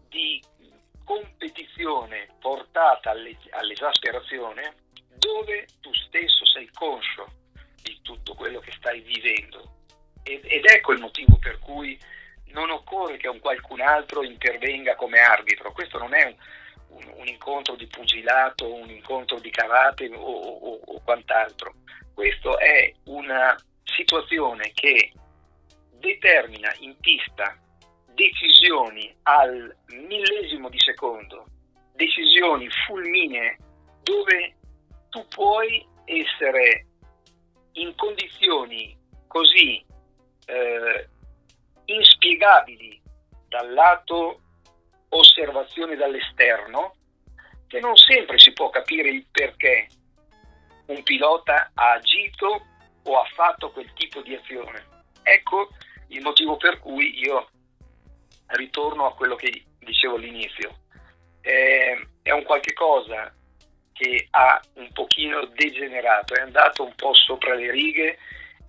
di, 0.08 0.40
competizione 1.04 2.28
portata 2.40 3.10
alle, 3.10 3.36
all'esasperazione 3.50 4.74
dove 5.18 5.66
tu 5.82 5.92
stesso 5.92 6.46
sei 6.46 6.66
conscio 6.72 7.26
di 7.82 8.00
tutto 8.00 8.34
quello 8.34 8.58
che 8.60 8.72
stai 8.72 9.00
vivendo 9.00 9.83
ed 10.24 10.64
ecco 10.64 10.92
il 10.92 11.00
motivo 11.00 11.36
per 11.38 11.58
cui 11.58 11.98
non 12.54 12.70
occorre 12.70 13.16
che 13.16 13.28
un 13.28 13.40
qualcun 13.40 13.80
altro 13.80 14.22
intervenga 14.22 14.94
come 14.94 15.18
arbitro. 15.18 15.72
Questo 15.72 15.98
non 15.98 16.14
è 16.14 16.24
un, 16.24 16.34
un, 16.96 17.12
un 17.16 17.26
incontro 17.26 17.74
di 17.74 17.86
pugilato, 17.86 18.72
un 18.72 18.90
incontro 18.90 19.38
di 19.38 19.50
karate 19.50 20.08
o, 20.14 20.18
o, 20.18 20.80
o 20.84 21.00
quant'altro. 21.02 21.74
Questa 22.14 22.56
è 22.58 22.94
una 23.04 23.56
situazione 23.84 24.70
che 24.72 25.12
determina 25.98 26.72
in 26.78 26.96
pista 26.98 27.58
decisioni 28.14 29.14
al 29.22 29.76
millesimo 29.88 30.68
di 30.68 30.78
secondo, 30.78 31.46
decisioni 31.94 32.68
fulminee 32.86 33.58
dove 34.02 34.56
tu 35.10 35.26
puoi 35.28 35.84
essere 36.04 36.86
in 37.72 37.92
condizioni 37.96 38.96
così 39.26 39.84
eh, 40.46 41.08
inspiegabili 41.86 43.00
dal 43.48 43.72
lato 43.72 44.40
osservazione 45.10 45.96
dall'esterno 45.96 46.94
che 47.66 47.80
non 47.80 47.96
sempre 47.96 48.38
si 48.38 48.52
può 48.52 48.70
capire 48.70 49.08
il 49.08 49.26
perché 49.30 49.88
un 50.86 51.02
pilota 51.02 51.70
ha 51.74 51.92
agito 51.92 52.66
o 53.04 53.20
ha 53.20 53.24
fatto 53.34 53.70
quel 53.70 53.92
tipo 53.94 54.20
di 54.22 54.34
azione. 54.34 54.86
Ecco 55.22 55.68
il 56.08 56.22
motivo 56.22 56.56
per 56.56 56.78
cui 56.78 57.18
io 57.18 57.48
ritorno 58.48 59.06
a 59.06 59.14
quello 59.14 59.36
che 59.36 59.64
dicevo 59.78 60.16
all'inizio. 60.16 60.82
Eh, 61.40 62.08
è 62.22 62.30
un 62.30 62.42
qualche 62.42 62.72
cosa 62.72 63.32
che 63.92 64.26
ha 64.30 64.60
un 64.74 64.90
pochino 64.92 65.44
degenerato, 65.46 66.34
è 66.34 66.40
andato 66.40 66.84
un 66.84 66.94
po' 66.94 67.14
sopra 67.14 67.54
le 67.54 67.70
righe 67.70 68.18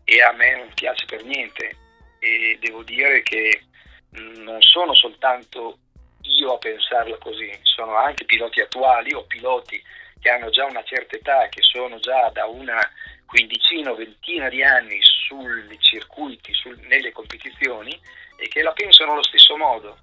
e 0.05 0.21
a 0.21 0.31
me 0.31 0.55
non 0.55 0.71
piace 0.73 1.05
per 1.05 1.23
niente 1.23 1.75
e 2.19 2.57
devo 2.61 2.83
dire 2.83 3.21
che 3.23 3.63
non 4.11 4.61
sono 4.61 4.93
soltanto 4.93 5.79
io 6.21 6.53
a 6.53 6.57
pensarlo 6.57 7.17
così, 7.17 7.51
sono 7.63 7.95
anche 7.95 8.25
piloti 8.25 8.61
attuali 8.61 9.13
o 9.13 9.25
piloti 9.25 9.81
che 10.19 10.29
hanno 10.29 10.49
già 10.49 10.65
una 10.65 10.83
certa 10.83 11.15
età, 11.17 11.49
che 11.49 11.61
sono 11.61 11.99
già 11.99 12.29
da 12.29 12.45
una 12.45 12.79
quindicina 13.25 13.91
o 13.91 13.95
ventina 13.95 14.49
di 14.49 14.63
anni 14.63 14.97
sui 15.01 15.77
circuiti, 15.79 16.53
sul, 16.53 16.79
nelle 16.87 17.11
competizioni 17.11 17.99
e 18.37 18.47
che 18.47 18.61
la 18.61 18.71
pensano 18.71 19.11
allo 19.11 19.23
stesso 19.23 19.55
modo. 19.57 19.97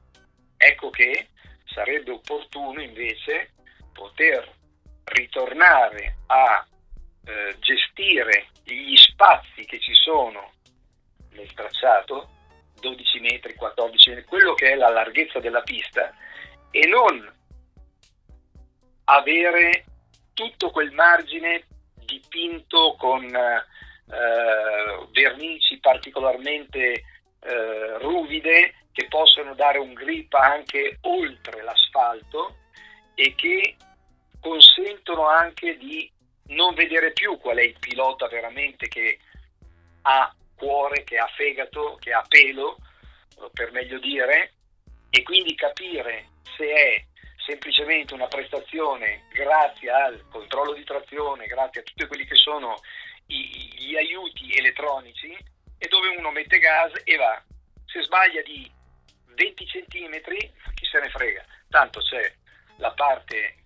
Ecco 0.57 0.91
che 0.91 1.29
sarebbe 1.65 2.13
opportuno 2.13 2.81
invece 2.81 3.53
poter 3.93 4.49
ritornare 5.05 6.19
a 6.27 6.65
eh, 7.25 7.57
gestire 7.61 8.49
gli 8.65 8.97
spazi 8.97 9.65
che 9.65 9.79
ci 9.79 9.95
sono 9.95 10.53
nel 11.31 11.53
tracciato, 11.55 12.29
12 12.81 13.21
metri, 13.21 13.55
14 13.55 14.11
metri, 14.11 14.25
quello 14.25 14.55
che 14.55 14.73
è 14.73 14.75
la 14.75 14.89
larghezza 14.89 15.39
della 15.39 15.63
pista 15.63 16.13
e 16.71 16.87
non 16.87 17.31
avere 19.05 19.85
tutto 20.33 20.71
quel 20.71 20.93
margine 20.93 21.67
dipinto 22.05 22.95
con 22.99 23.25
eh, 23.25 25.07
vernici 25.13 25.79
particolarmente 25.79 27.05
eh, 27.41 27.99
ruvide 27.99 28.75
che 28.93 29.07
possono 29.09 29.55
dare 29.55 29.79
un 29.79 29.93
grip 29.95 30.33
anche 30.35 30.99
oltre 31.03 31.63
l'asfalto 31.63 32.57
e 33.15 33.35
che 33.35 33.77
consentono 34.41 35.27
anche 35.29 35.77
di 35.77 36.11
non 36.49 36.75
vedere 36.75 37.13
più 37.13 37.39
qual 37.39 37.57
è 37.57 37.63
il 37.63 37.77
pilota 37.79 38.29
veramente 38.29 38.89
che 38.89 39.19
ha 40.03 40.35
cuore, 40.55 41.05
che 41.05 41.19
ha 41.19 41.27
fegato, 41.35 41.97
che 42.01 42.13
ha 42.13 42.25
pelo, 42.27 42.79
per 43.53 43.73
meglio 43.73 43.99
dire, 43.99 44.53
e 45.11 45.23
quindi 45.23 45.55
capire 45.55 46.29
se 46.57 46.65
è 46.65 47.05
semplicemente 47.45 48.15
una 48.15 48.29
prestazione 48.29 49.25
grazie 49.33 49.91
al 49.91 50.25
controllo 50.31 50.73
di 50.75 50.85
trazione, 50.85 51.47
grazie 51.47 51.81
a 51.81 51.85
tutti 51.85 52.07
quelli 52.07 52.25
che 52.27 52.37
sono 52.37 52.81
gli 53.27 53.97
aiuti 53.97 54.53
elettronici 54.55 55.37
e 55.79 55.89
dove 55.89 56.09
uno 56.17 56.31
mette 56.31 56.59
gas 56.59 56.93
e 57.05 57.17
va. 57.17 57.43
Se 57.87 58.03
sbaglia 58.03 58.43
di 58.43 58.71
20 59.35 59.65
cm, 59.65 60.21
chi 60.75 60.85
se 60.85 61.01
ne 61.01 61.11
frega, 61.11 61.45
tanto 61.69 62.01
c'è 62.01 62.33
la 62.77 62.93
parte 62.93 63.62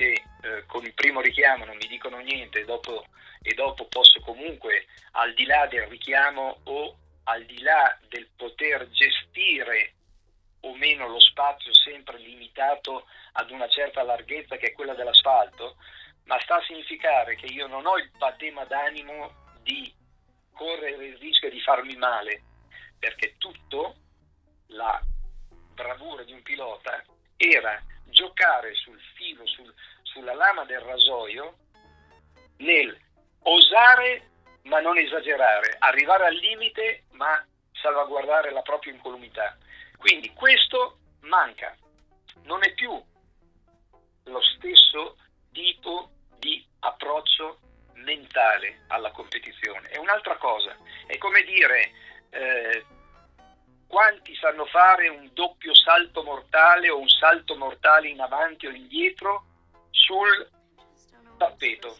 che 0.00 0.22
eh, 0.40 0.64
con 0.64 0.82
il 0.82 0.94
primo 0.94 1.20
richiamo 1.20 1.66
non 1.66 1.76
mi 1.76 1.86
dicono 1.86 2.16
niente 2.20 2.60
e 2.60 2.64
dopo, 2.64 3.04
e 3.42 3.52
dopo 3.52 3.84
posso 3.84 4.18
comunque, 4.20 4.86
al 5.12 5.34
di 5.34 5.44
là 5.44 5.66
del 5.66 5.86
richiamo 5.88 6.60
o 6.64 6.96
al 7.24 7.44
di 7.44 7.60
là 7.60 7.98
del 8.08 8.26
poter 8.34 8.88
gestire 8.88 9.92
o 10.60 10.74
meno 10.74 11.06
lo 11.06 11.20
spazio 11.20 11.74
sempre 11.74 12.16
limitato 12.16 13.04
ad 13.32 13.50
una 13.50 13.68
certa 13.68 14.02
larghezza 14.02 14.56
che 14.56 14.68
è 14.68 14.72
quella 14.72 14.94
dell'asfalto, 14.94 15.76
ma 16.24 16.40
sta 16.40 16.56
a 16.56 16.64
significare 16.64 17.36
che 17.36 17.46
io 17.46 17.66
non 17.66 17.84
ho 17.84 17.98
il 17.98 18.10
patema 18.16 18.64
d'animo 18.64 19.52
di 19.62 19.92
correre 20.54 21.08
il 21.08 21.18
rischio 21.18 21.50
di 21.50 21.60
farmi 21.60 21.94
male, 21.96 22.42
perché 22.98 23.34
tutto 23.36 23.96
la 24.68 24.98
bravura 25.74 26.22
di 26.22 26.32
un 26.32 26.42
pilota 26.42 27.04
era 27.36 27.82
giocare 28.10 28.74
sul 28.74 29.00
filo, 29.14 29.46
sul, 29.46 29.72
sulla 30.12 30.34
lama 30.34 30.64
del 30.64 30.80
rasoio, 30.80 31.56
nel 32.58 32.96
osare 33.42 34.28
ma 34.64 34.80
non 34.80 34.98
esagerare, 34.98 35.76
arrivare 35.78 36.26
al 36.26 36.34
limite 36.34 37.04
ma 37.12 37.44
salvaguardare 37.72 38.50
la 38.50 38.62
propria 38.62 38.92
incolumità. 38.92 39.56
Quindi 39.96 40.32
questo 40.34 40.98
manca, 41.20 41.74
non 42.42 42.62
è 42.62 42.72
più 42.74 42.90
lo 44.24 44.40
stesso 44.42 45.16
tipo 45.52 46.10
di 46.38 46.64
approccio 46.80 47.60
mentale 47.94 48.84
alla 48.88 49.10
competizione, 49.10 49.88
è 49.88 49.98
un'altra 49.98 50.36
cosa, 50.36 50.76
è 51.06 51.16
come 51.18 51.42
dire 51.42 51.92
eh, 52.30 52.84
quanti 53.86 54.34
sanno 54.36 54.66
fare 54.66 55.08
un 55.08 55.30
doppio 55.32 55.74
salto 55.74 56.22
mortale 56.22 56.90
o 56.90 56.98
un 56.98 57.08
salto 57.08 57.56
mortale 57.56 58.08
in 58.08 58.20
avanti 58.20 58.66
o 58.66 58.70
indietro 58.70 59.46
sul 60.10 60.50
tappeto, 61.38 61.96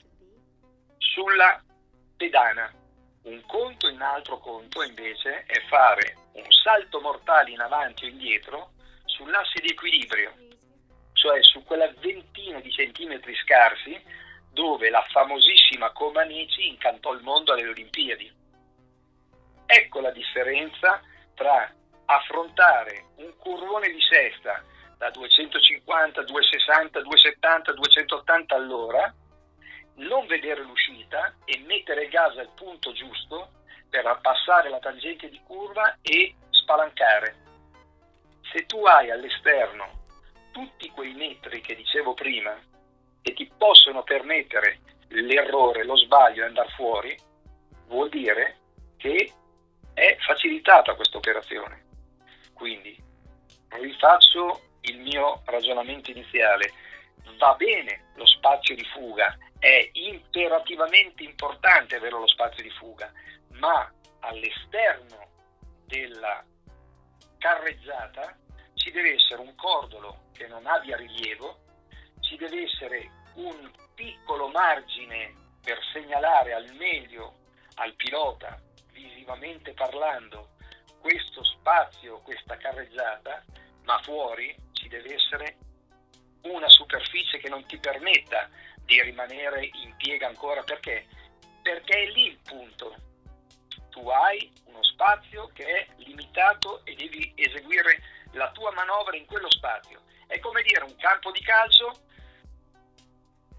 sulla 0.99 1.63
pedana. 2.17 2.75
Un 3.23 3.41
conto 3.47 3.87
in 3.89 4.01
altro 4.01 4.39
conto 4.39 4.83
invece 4.83 5.45
è 5.45 5.61
fare 5.69 6.17
un 6.33 6.51
salto 6.51 7.01
mortale 7.01 7.51
in 7.51 7.61
avanti 7.61 8.07
o 8.07 8.09
indietro 8.09 8.73
sull'asse 9.05 9.61
di 9.61 9.69
equilibrio, 9.69 10.35
cioè 11.13 11.41
su 11.45 11.63
quella 11.63 11.89
ventina 12.01 12.59
di 12.59 12.73
centimetri 12.73 13.33
scarsi 13.37 14.03
dove 14.51 14.91
la 14.91 15.07
famosissima 15.11 15.93
Comaneci 15.93 16.67
incantò 16.67 17.13
il 17.13 17.23
mondo 17.23 17.53
alle 17.53 17.69
Olimpiadi. 17.69 18.39
Ecco 19.67 20.01
la 20.01 20.11
differenza 20.11 21.01
tra 21.35 21.73
affrontare 22.07 23.05
un 23.19 23.37
curvone 23.37 23.89
di 23.89 24.01
sesta 24.01 24.65
da 25.01 25.09
250, 25.09 26.25
260, 26.25 27.01
270, 27.01 27.73
280 27.73 28.55
all'ora, 28.55 29.15
non 29.95 30.27
vedere 30.27 30.63
l'uscita 30.63 31.37
e 31.47 31.59
mettere 31.67 32.05
il 32.05 32.11
gas 32.11 32.37
al 32.37 32.51
punto 32.55 32.93
giusto 32.93 33.49
per 33.89 34.19
passare 34.21 34.69
la 34.69 34.79
tangente 34.79 35.31
di 35.31 35.41
curva 35.43 35.97
e 36.03 36.35
spalancare. 36.51 37.35
Se 38.53 38.67
tu 38.67 38.85
hai 38.85 39.11
all'esterno 39.11 40.05
tutti 40.53 40.91
quei 40.91 41.15
metri 41.15 41.63
che 41.63 41.75
dicevo 41.75 42.13
prima 42.13 42.55
che 43.23 43.33
ti 43.33 43.51
possono 43.57 44.03
permettere 44.03 44.81
l'errore, 45.09 45.85
lo 45.85 45.97
sbaglio 45.97 46.43
e 46.43 46.47
andare 46.47 46.71
fuori, 46.77 47.19
vuol 47.87 48.11
dire 48.11 48.59
che 48.99 49.33
è 49.95 50.17
facilitata 50.21 50.95
questa 50.95 51.17
operazione. 51.17 51.85
Quindi 52.53 52.95
rifaccio 53.71 54.69
il 54.83 54.99
mio 54.99 55.43
ragionamento 55.45 56.11
iniziale. 56.11 56.73
Va 57.39 57.55
bene 57.55 58.13
lo 58.15 58.27
spazio 58.27 58.75
di 58.75 58.85
fuga, 58.85 59.37
è 59.59 59.91
imperativamente 59.93 61.23
importante 61.23 61.97
avere 61.97 62.19
lo 62.19 62.27
spazio 62.27 62.63
di 62.63 62.71
fuga, 62.71 63.13
ma 63.53 63.93
all'esterno 64.21 65.29
della 65.87 66.45
carrezzata 67.39 68.37
ci 68.75 68.91
deve 68.91 69.15
essere 69.15 69.41
un 69.41 69.55
cordolo 69.55 70.29
che 70.33 70.47
non 70.47 70.67
abbia 70.67 70.97
rilievo, 70.97 71.59
ci 72.21 72.37
deve 72.37 72.63
essere 72.63 73.11
un 73.35 73.71
piccolo 73.95 74.49
margine 74.49 75.35
per 75.63 75.79
segnalare 75.93 76.55
al 76.55 76.73
meglio 76.75 77.37
al 77.75 77.95
pilota, 77.95 78.61
visivamente 78.93 79.73
parlando, 79.73 80.51
questo 81.01 81.43
spazio, 81.45 82.21
questa 82.21 82.57
carrezzata, 82.57 83.45
ma 83.85 83.99
fuori 84.03 84.55
ci 84.81 84.89
deve 84.89 85.15
essere 85.15 85.57
una 86.43 86.69
superficie 86.69 87.39
che 87.39 87.51
non 87.51 87.67
ti 87.67 87.79
permetta 87.79 88.49
di 88.83 89.01
rimanere 89.03 89.67
in 89.67 89.95
piega 89.97 90.27
ancora 90.27 90.63
perché? 90.63 91.07
Perché 91.63 92.03
è 92.03 92.11
lì 92.11 92.29
il 92.29 92.39
punto. 92.43 92.97
Tu 93.91 94.09
hai 94.09 94.51
uno 94.65 94.83
spazio 94.83 95.51
che 95.53 95.65
è 95.65 95.89
limitato 95.97 96.85
e 96.85 96.95
devi 96.95 97.33
eseguire 97.37 98.03
la 98.33 98.51
tua 98.53 98.73
manovra 98.73 99.17
in 99.17 99.27
quello 99.27 99.51
spazio. 99.51 100.01
È 100.27 100.39
come 100.39 100.63
dire 100.63 100.85
un 100.85 100.97
campo 100.97 101.31
di 101.31 101.41
calcio, 101.43 101.93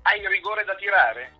hai 0.03 0.19
il 0.19 0.27
rigore 0.27 0.63
da 0.63 0.75
tirare, 0.75 1.33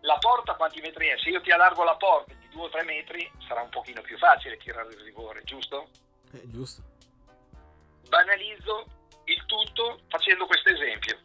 la 0.00 0.16
porta 0.18 0.54
quanti 0.54 0.80
metri 0.80 1.08
è? 1.08 1.18
Se 1.18 1.28
io 1.28 1.42
ti 1.42 1.50
allargo 1.50 1.84
la 1.84 1.96
porta 1.96 2.32
ti 2.34 2.48
due 2.48 2.66
o 2.66 2.70
tre 2.70 2.84
metri 2.84 3.30
sarà 3.46 3.60
un 3.60 3.68
pochino 3.68 4.00
più 4.00 4.16
facile 4.16 4.56
tirare 4.56 4.88
il 4.94 5.00
rigore, 5.00 5.42
giusto? 5.42 5.88
Eh, 6.32 6.48
giusto. 6.50 6.82
Banalizzo 8.08 8.95
il 9.26 9.44
tutto 9.46 10.02
facendo 10.08 10.46
questo 10.46 10.70
esempio. 10.70 11.18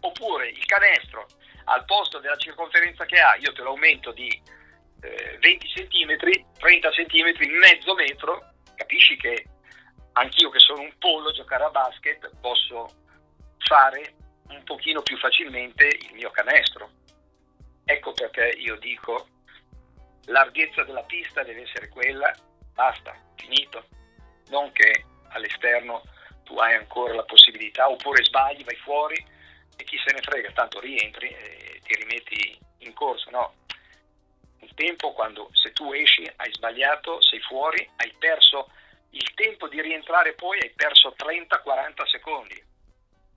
Oppure 0.00 0.48
il 0.48 0.64
canestro 0.64 1.26
al 1.64 1.84
posto 1.84 2.18
della 2.18 2.36
circonferenza 2.36 3.04
che 3.04 3.20
ha, 3.20 3.36
io 3.36 3.52
te 3.52 3.62
lo 3.62 3.70
aumento 3.70 4.12
di 4.12 4.28
eh, 5.02 5.38
20 5.40 5.66
cm, 5.68 6.16
30 6.58 6.90
cm, 6.90 7.58
mezzo 7.58 7.94
metro, 7.94 8.52
capisci 8.74 9.16
che 9.16 9.46
anch'io 10.12 10.50
che 10.50 10.58
sono 10.58 10.82
un 10.82 10.92
pollo 10.98 11.30
giocare 11.32 11.64
a 11.64 11.70
basket 11.70 12.30
posso 12.40 12.88
fare 13.58 14.14
un 14.48 14.62
pochino 14.64 15.02
più 15.02 15.16
facilmente 15.18 15.86
il 15.86 16.14
mio 16.14 16.30
canestro. 16.30 16.90
Ecco 17.84 18.12
perché 18.12 18.54
io 18.58 18.76
dico 18.76 19.28
larghezza 20.26 20.84
della 20.84 21.02
pista 21.02 21.42
deve 21.42 21.62
essere 21.62 21.88
quella, 21.88 22.32
basta, 22.74 23.16
finito. 23.36 23.84
Non 24.48 24.70
che 24.72 25.04
all'esterno 25.28 26.02
tu 26.44 26.56
hai 26.56 26.74
ancora 26.74 27.14
la 27.14 27.24
possibilità, 27.24 27.88
oppure 27.88 28.24
sbagli, 28.24 28.64
vai 28.64 28.76
fuori 28.76 29.24
e 29.76 29.84
chi 29.84 29.96
se 29.98 30.12
ne 30.14 30.20
frega, 30.20 30.52
tanto 30.52 30.80
rientri 30.80 31.28
e 31.28 31.80
ti 31.82 31.94
rimetti 31.94 32.58
in 32.78 32.92
corso, 32.94 33.30
no. 33.30 33.54
Un 34.60 34.74
tempo 34.74 35.12
quando 35.12 35.48
se 35.52 35.72
tu 35.72 35.92
esci 35.92 36.30
hai 36.36 36.52
sbagliato, 36.52 37.20
sei 37.20 37.40
fuori, 37.40 37.88
hai 37.96 38.14
perso 38.18 38.70
il 39.10 39.34
tempo 39.34 39.68
di 39.68 39.80
rientrare 39.80 40.34
poi 40.34 40.58
hai 40.60 40.70
perso 40.70 41.14
30-40 41.16 42.06
secondi. 42.10 42.64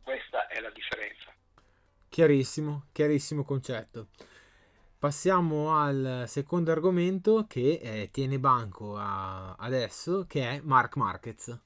Questa 0.03 0.47
è 0.47 0.59
la 0.59 0.69
differenza. 0.69 1.33
Chiarissimo, 2.09 2.87
chiarissimo 2.93 3.43
concetto. 3.43 4.07
Passiamo 4.97 5.77
al 5.77 6.23
secondo 6.27 6.71
argomento 6.71 7.45
che 7.47 7.79
eh, 7.81 8.09
tiene 8.11 8.39
banco 8.39 8.95
a, 8.95 9.55
adesso, 9.55 10.25
che 10.27 10.49
è 10.49 10.59
Mark 10.63 10.95
Marquez, 10.95 11.59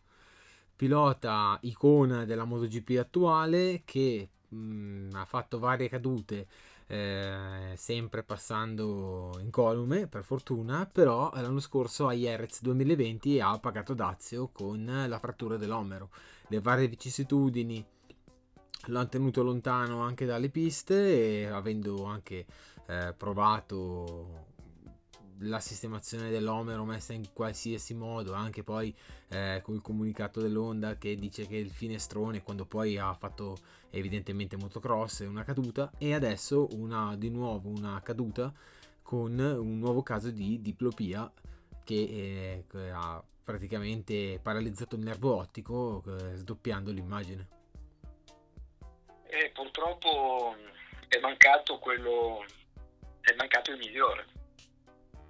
pilota 0.79 1.59
icona 1.63 2.23
della 2.23 2.45
MotoGP 2.45 2.99
attuale 2.99 3.81
che 3.83 4.29
mh, 4.47 4.57
mm, 4.57 5.09
ha 5.15 5.25
fatto 5.25 5.59
varie 5.59 5.89
cadute, 5.89 6.47
eh, 6.87 7.73
sempre 7.75 8.23
passando 8.23 9.37
incolume 9.41 10.07
per 10.07 10.23
fortuna, 10.23 10.85
però 10.89 11.31
l'anno 11.33 11.59
scorso 11.59 12.07
a 12.07 12.13
Jerez 12.13 12.61
2020 12.61 13.41
ha 13.41 13.59
pagato 13.59 13.93
dazio 13.93 14.47
con 14.53 15.05
la 15.05 15.19
frattura 15.19 15.57
dell'omero. 15.57 16.11
Le 16.47 16.61
varie 16.61 16.87
vicissitudini 16.87 17.85
l'hanno 18.85 19.09
tenuto 19.09 19.43
lontano 19.43 19.99
anche 19.99 20.25
dalle 20.25 20.47
piste 20.47 21.41
e 21.41 21.47
avendo 21.47 22.05
anche 22.05 22.45
eh, 22.87 23.13
provato 23.17 24.47
la 25.41 25.59
sistemazione 25.59 26.29
dell'omero 26.29 26.83
messa 26.83 27.13
in 27.13 27.31
qualsiasi 27.33 27.93
modo, 27.93 28.33
anche 28.33 28.63
poi 28.63 28.93
eh, 29.29 29.61
con 29.63 29.75
il 29.75 29.81
comunicato 29.81 30.41
dell'Onda 30.41 30.97
che 30.97 31.15
dice 31.15 31.47
che 31.47 31.55
il 31.55 31.71
finestrone 31.71 32.41
quando 32.43 32.65
poi 32.65 32.97
ha 32.97 33.13
fatto 33.13 33.57
evidentemente 33.91 34.57
motocross 34.57 35.23
è 35.23 35.27
una 35.27 35.43
caduta 35.43 35.91
e 35.97 36.13
adesso 36.13 36.67
una, 36.73 37.15
di 37.15 37.29
nuovo 37.29 37.69
una 37.69 38.01
caduta 38.01 38.53
con 39.01 39.39
un 39.39 39.79
nuovo 39.79 40.03
caso 40.03 40.29
di 40.29 40.61
diplopia 40.61 41.31
che 41.83 42.65
eh, 42.71 42.89
ha 42.89 43.23
praticamente 43.43 44.39
paralizzato 44.41 44.95
il 44.95 45.01
nervo 45.01 45.37
ottico 45.37 46.03
eh, 46.05 46.35
sdoppiando 46.35 46.91
l'immagine. 46.91 47.47
E 49.25 49.51
purtroppo 49.53 50.55
è 51.07 51.19
mancato 51.19 51.79
quello 51.79 52.45
è 53.21 53.35
mancato 53.35 53.71
il 53.71 53.77
migliore. 53.77 54.25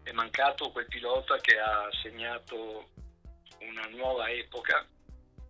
È 0.10 0.12
mancato 0.12 0.72
quel 0.72 0.88
pilota 0.88 1.38
che 1.38 1.60
ha 1.60 1.88
segnato 2.02 2.90
una 3.60 3.86
nuova 3.90 4.28
epoca, 4.32 4.84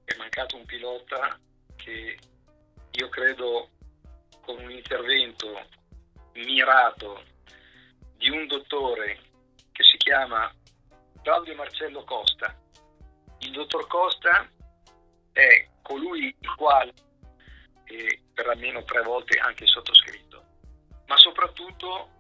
è 0.04 0.14
mancato 0.18 0.58
un 0.58 0.66
pilota 0.66 1.40
che 1.78 2.20
io 2.92 3.08
credo 3.08 3.70
con 4.42 4.62
un 4.62 4.70
intervento 4.70 5.66
mirato 6.34 7.24
di 8.18 8.30
un 8.30 8.48
dottore 8.48 9.20
che 9.72 9.84
si 9.84 9.96
chiama 9.96 10.54
Claudio 11.24 11.56
Marcello 11.56 12.04
Costa. 12.04 12.54
Il 13.38 13.52
dottor 13.52 13.88
Costa 13.88 14.46
è 15.32 15.70
colui 15.82 16.36
il 16.38 16.56
quale, 16.56 16.94
per 18.34 18.50
almeno 18.50 18.84
tre 18.84 19.04
volte 19.04 19.40
anche 19.40 19.66
sottoscritto, 19.66 20.44
ma 21.06 21.16
soprattutto 21.16 22.18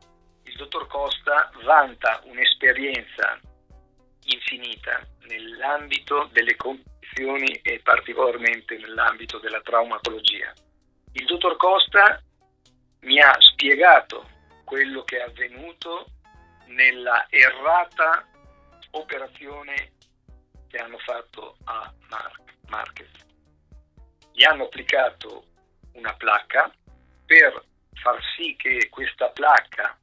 il 0.49 0.55
dottor 0.55 0.87
Costa 0.87 1.51
vanta 1.63 2.21
un'esperienza 2.23 3.39
infinita 4.23 5.07
nell'ambito 5.27 6.27
delle 6.31 6.55
condizioni 6.55 7.51
e 7.61 7.79
particolarmente 7.83 8.77
nell'ambito 8.77 9.37
della 9.37 9.61
traumatologia. 9.61 10.51
Il 11.13 11.25
dottor 11.25 11.55
Costa 11.57 12.19
mi 13.01 13.19
ha 13.19 13.35
spiegato 13.39 14.27
quello 14.63 15.03
che 15.03 15.17
è 15.17 15.21
avvenuto 15.21 16.07
nella 16.65 17.27
errata 17.29 18.27
operazione 18.91 19.91
che 20.67 20.77
hanno 20.77 20.97
fatto 20.97 21.57
a 21.65 21.93
Mar- 22.09 22.41
Marquez. 22.69 23.11
Gli 24.33 24.43
hanno 24.43 24.63
applicato 24.63 25.45
una 25.93 26.13
placca 26.13 26.71
per 27.25 27.63
far 27.93 28.19
sì 28.35 28.55
che 28.55 28.89
questa 28.89 29.29
placca 29.29 29.97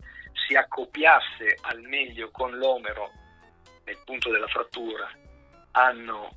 si 0.46 0.54
accoppiasse 0.54 1.58
al 1.62 1.80
meglio 1.82 2.30
con 2.30 2.56
l'omero 2.56 3.10
nel 3.84 3.98
punto 4.04 4.30
della 4.30 4.48
frattura, 4.48 5.08
hanno 5.72 6.34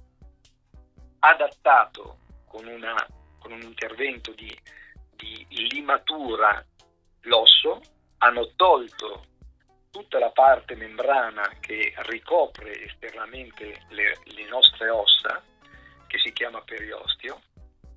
adattato 1.19 2.19
con, 2.47 2.67
una, 2.67 2.95
con 3.39 3.51
un 3.51 3.61
intervento 3.61 4.31
di, 4.31 4.55
di 5.15 5.45
limatura 5.49 6.63
l'osso, 7.21 7.81
hanno 8.19 8.53
tolto 8.55 9.25
tutta 9.91 10.19
la 10.19 10.29
parte 10.29 10.75
membrana 10.75 11.57
che 11.59 11.93
ricopre 11.97 12.85
esternamente 12.85 13.85
le, 13.89 14.17
le, 14.23 14.45
nostre 14.47 14.89
ossa, 14.89 15.43
che 16.07 16.19
si 16.19 16.31
chiama 16.31 16.61
periostio, 16.61 17.41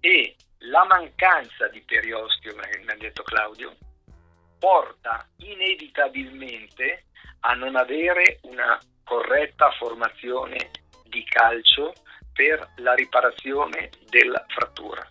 e 0.00 0.34
la 0.58 0.84
mancanza 0.84 1.68
di 1.68 1.82
periostio, 1.82 2.54
mi 2.54 2.90
ha 2.90 2.96
detto 2.96 3.22
Claudio, 3.22 3.76
porta 4.62 5.28
inevitabilmente 5.38 7.06
a 7.40 7.54
non 7.54 7.74
avere 7.74 8.38
una 8.42 8.78
corretta 9.02 9.72
formazione 9.72 10.70
di 11.06 11.24
calcio 11.24 11.92
per 12.32 12.74
la 12.76 12.94
riparazione 12.94 13.90
della 14.08 14.44
frattura. 14.46 15.04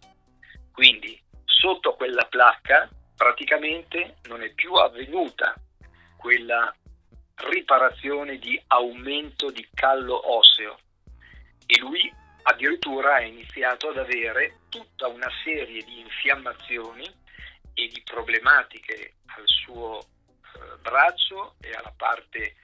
Quindi 0.72 1.22
sotto 1.44 1.96
quella 1.96 2.24
placca 2.30 2.90
praticamente 3.14 4.20
non 4.30 4.42
è 4.42 4.54
più 4.54 4.74
avvenuta 4.76 5.54
quella 6.16 6.74
riparazione 7.50 8.38
di 8.38 8.58
aumento 8.68 9.52
di 9.52 9.68
callo 9.74 10.34
osseo 10.34 10.80
e 11.66 11.78
lui 11.80 12.10
addirittura 12.44 13.16
ha 13.16 13.22
iniziato 13.22 13.90
ad 13.90 13.98
avere 13.98 14.62
tutta 14.70 15.08
una 15.08 15.30
serie 15.44 15.84
di 15.84 16.00
infiammazioni 16.00 17.20
e 17.74 17.88
di 17.88 18.02
problematiche 18.04 19.16
al 19.38 19.44
suo 19.46 20.00
eh, 20.00 20.78
braccio 20.82 21.56
e 21.62 21.72
alla 21.72 21.94
parte 21.96 22.56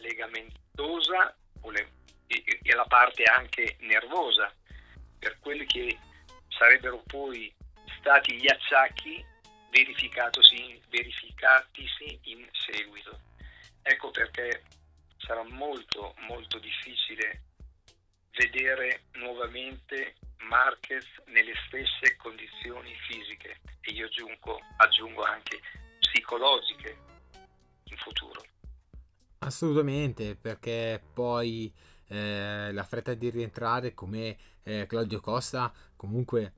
legamentosa 0.00 1.34
le, 1.70 1.92
e, 2.26 2.58
e 2.62 2.72
alla 2.72 2.86
parte 2.86 3.24
anche 3.24 3.76
nervosa, 3.80 4.52
per 5.18 5.38
quelli 5.40 5.66
che 5.66 5.98
sarebbero 6.48 7.02
poi 7.06 7.52
stati 7.98 8.36
gli 8.36 8.48
acciacchi 8.50 9.24
verificatisi, 9.70 10.80
verificatisi 10.88 12.18
in 12.24 12.48
seguito. 12.52 13.20
Ecco 13.82 14.10
perché 14.10 14.64
sarà 15.18 15.42
molto 15.44 16.14
molto 16.26 16.58
difficile 16.58 17.42
vedere 18.40 19.02
nuovamente 19.16 20.14
Marquez 20.48 21.04
nelle 21.26 21.52
stesse 21.66 22.16
condizioni 22.16 22.94
fisiche 23.06 23.60
e 23.82 23.92
io 23.92 24.06
aggiungo, 24.06 24.58
aggiungo 24.78 25.22
anche 25.22 25.60
psicologiche 25.98 26.96
in 27.84 27.96
futuro. 27.98 28.42
Assolutamente, 29.40 30.36
perché 30.36 31.02
poi 31.12 31.70
eh, 32.08 32.72
la 32.72 32.84
fretta 32.84 33.12
di 33.12 33.28
rientrare 33.28 33.92
come 33.92 34.36
eh, 34.62 34.86
Claudio 34.86 35.20
Costa 35.20 35.70
comunque 35.94 36.52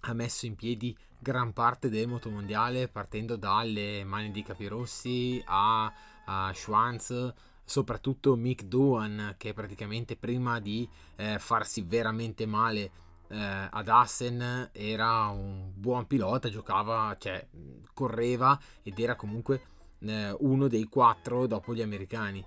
ha 0.00 0.14
messo 0.14 0.46
in 0.46 0.56
piedi 0.56 0.96
gran 1.18 1.52
parte 1.52 1.90
del 1.90 2.08
motomondiale 2.08 2.88
partendo 2.88 3.36
dalle 3.36 4.02
mani 4.04 4.30
di 4.30 4.42
Capirossi 4.42 5.42
a, 5.46 5.92
a 6.24 6.52
Schwanz 6.54 7.32
soprattutto 7.64 8.36
Mick 8.36 8.64
Duan 8.64 9.34
che 9.38 9.52
praticamente 9.54 10.16
prima 10.16 10.60
di 10.60 10.88
eh, 11.16 11.38
farsi 11.38 11.82
veramente 11.82 12.46
male 12.46 12.90
eh, 13.28 13.68
ad 13.70 13.88
Assen 13.88 14.70
era 14.72 15.26
un 15.28 15.70
buon 15.74 16.06
pilota, 16.06 16.48
giocava, 16.48 17.16
cioè 17.18 17.46
correva 17.94 18.58
ed 18.82 18.98
era 18.98 19.16
comunque 19.16 19.62
eh, 20.00 20.34
uno 20.40 20.68
dei 20.68 20.84
quattro 20.84 21.46
dopo 21.46 21.74
gli 21.74 21.82
americani. 21.82 22.44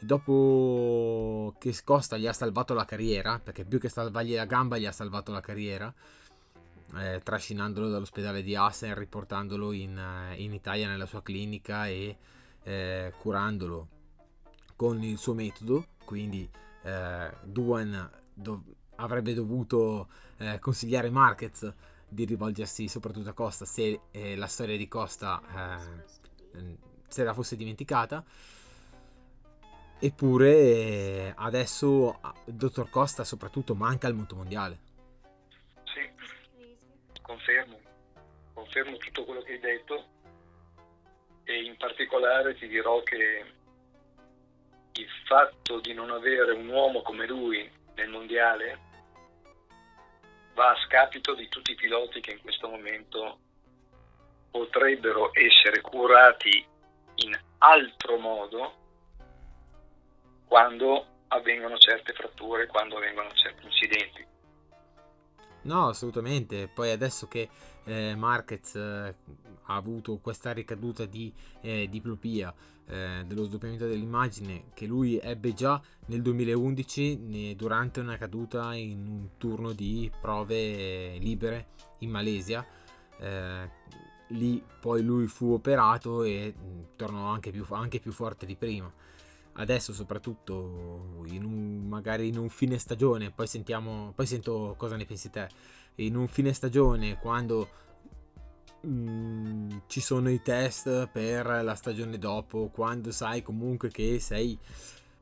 Dopo 0.00 1.54
che 1.58 1.74
Costa 1.82 2.18
gli 2.18 2.26
ha 2.26 2.32
salvato 2.32 2.74
la 2.74 2.84
carriera, 2.84 3.38
perché 3.38 3.64
più 3.64 3.78
che 3.78 3.88
salvargli 3.88 4.34
la 4.34 4.44
gamba 4.44 4.76
gli 4.76 4.84
ha 4.86 4.92
salvato 4.92 5.32
la 5.32 5.40
carriera, 5.40 5.92
eh, 6.96 7.20
trascinandolo 7.22 7.88
dall'ospedale 7.88 8.42
di 8.42 8.54
Assen, 8.54 8.94
riportandolo 8.94 9.72
in, 9.72 9.96
eh, 9.96 10.42
in 10.42 10.52
Italia 10.52 10.88
nella 10.88 11.06
sua 11.06 11.22
clinica 11.22 11.86
e 11.86 12.16
eh, 12.64 13.12
curandolo 13.18 13.88
con 14.76 15.02
il 15.02 15.18
suo 15.18 15.34
metodo. 15.34 15.86
Quindi 16.04 16.48
eh, 16.82 17.30
Duan 17.42 18.10
do- 18.32 18.64
avrebbe 18.96 19.34
dovuto 19.34 20.08
eh, 20.38 20.58
consigliare 20.58 21.10
Marquez 21.10 21.72
di 22.08 22.24
rivolgersi 22.24 22.86
soprattutto 22.88 23.30
a 23.30 23.32
Costa 23.32 23.64
se 23.64 24.00
eh, 24.10 24.36
la 24.36 24.46
storia 24.46 24.76
di 24.76 24.86
Costa 24.86 25.42
se 27.08 27.24
la 27.24 27.34
fosse 27.34 27.56
dimenticata. 27.56 28.24
Eppure 29.98 31.32
adesso 31.36 32.20
il 32.46 32.54
dottor 32.54 32.90
Costa 32.90 33.24
soprattutto 33.24 33.74
manca 33.74 34.06
al 34.06 34.14
motomondiale 34.14 34.84
confermo, 37.24 37.80
confermo 38.52 38.96
tutto 38.98 39.24
quello 39.24 39.40
che 39.40 39.52
hai 39.52 39.60
detto 39.60 40.04
e 41.44 41.62
in 41.64 41.76
particolare 41.76 42.54
ti 42.54 42.68
dirò 42.68 43.02
che 43.02 43.44
il 44.96 45.08
fatto 45.26 45.80
di 45.80 45.92
non 45.92 46.10
avere 46.10 46.52
un 46.52 46.68
uomo 46.68 47.02
come 47.02 47.26
lui 47.26 47.70
nel 47.94 48.08
mondiale 48.08 48.92
va 50.54 50.70
a 50.70 50.76
scapito 50.86 51.34
di 51.34 51.48
tutti 51.48 51.72
i 51.72 51.76
piloti 51.76 52.20
che 52.20 52.32
in 52.32 52.40
questo 52.40 52.68
momento 52.68 53.38
potrebbero 54.50 55.30
essere 55.32 55.80
curati 55.80 56.64
in 57.16 57.38
altro 57.58 58.18
modo 58.18 58.82
quando 60.46 61.06
avvengono 61.28 61.76
certe 61.78 62.12
fratture, 62.12 62.68
quando 62.68 62.96
avvengono 62.96 63.30
certi 63.32 63.64
incidenti. 63.64 64.24
No, 65.62 65.88
assolutamente. 65.88 66.68
Poi 66.68 66.90
adesso 66.90 67.26
che 67.26 67.48
eh, 67.84 68.14
Marquez 68.14 68.74
eh, 68.74 69.14
ha 69.66 69.74
avuto 69.74 70.18
questa 70.18 70.52
ricaduta 70.52 71.04
di 71.04 71.32
eh, 71.60 71.88
diplopia, 71.88 72.52
eh, 72.86 73.24
dello 73.26 73.44
sdoppiamento 73.44 73.86
dell'immagine 73.86 74.64
che 74.74 74.86
lui 74.86 75.18
ebbe 75.18 75.54
già 75.54 75.80
nel 76.06 76.20
2011 76.20 77.54
durante 77.56 78.00
una 78.00 78.16
caduta 78.16 78.74
in 78.74 79.06
un 79.06 79.28
turno 79.38 79.72
di 79.72 80.10
prove 80.20 81.16
libere 81.18 81.68
in 81.98 82.10
Malesia. 82.10 82.66
Eh, 83.18 83.70
lì 84.28 84.62
poi 84.80 85.02
lui 85.02 85.26
fu 85.26 85.52
operato 85.52 86.22
e 86.22 86.52
mh, 86.56 86.96
tornò 86.96 87.26
anche 87.26 87.50
più, 87.50 87.64
anche 87.70 88.00
più 88.00 88.12
forte 88.12 88.46
di 88.46 88.56
prima 88.56 88.90
adesso 89.54 89.92
soprattutto 89.92 91.22
in 91.26 91.44
un, 91.44 91.86
magari 91.86 92.28
in 92.28 92.38
un 92.38 92.48
fine 92.48 92.78
stagione 92.78 93.30
poi 93.30 93.46
sentiamo 93.46 94.12
poi 94.14 94.26
sento 94.26 94.74
cosa 94.76 94.96
ne 94.96 95.04
pensi 95.04 95.30
te 95.30 95.48
in 95.96 96.16
un 96.16 96.28
fine 96.28 96.52
stagione 96.52 97.18
quando 97.18 97.68
mm, 98.86 99.70
ci 99.86 100.00
sono 100.00 100.30
i 100.30 100.42
test 100.42 101.08
per 101.08 101.46
la 101.62 101.74
stagione 101.74 102.18
dopo 102.18 102.68
quando 102.72 103.10
sai 103.10 103.42
comunque 103.42 103.90
che 103.90 104.18
sei 104.20 104.58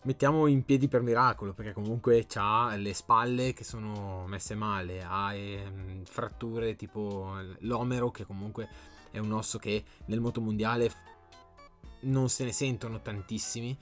mettiamo 0.04 0.46
in 0.46 0.64
piedi 0.64 0.88
per 0.88 1.02
miracolo 1.02 1.52
perché 1.52 1.72
comunque 1.72 2.26
ha 2.34 2.74
le 2.76 2.94
spalle 2.94 3.52
che 3.52 3.64
sono 3.64 4.26
messe 4.26 4.54
male 4.54 5.02
ha 5.02 5.32
eh, 5.34 6.00
fratture 6.04 6.74
tipo 6.74 7.36
l'omero 7.60 8.10
che 8.10 8.24
comunque 8.24 8.68
è 9.12 9.18
un 9.18 9.32
osso 9.32 9.58
che 9.58 9.84
nel 10.06 10.20
motomondiale 10.20 10.90
non 12.02 12.28
se 12.28 12.44
ne 12.44 12.52
sentono 12.52 13.00
tantissimi. 13.00 13.76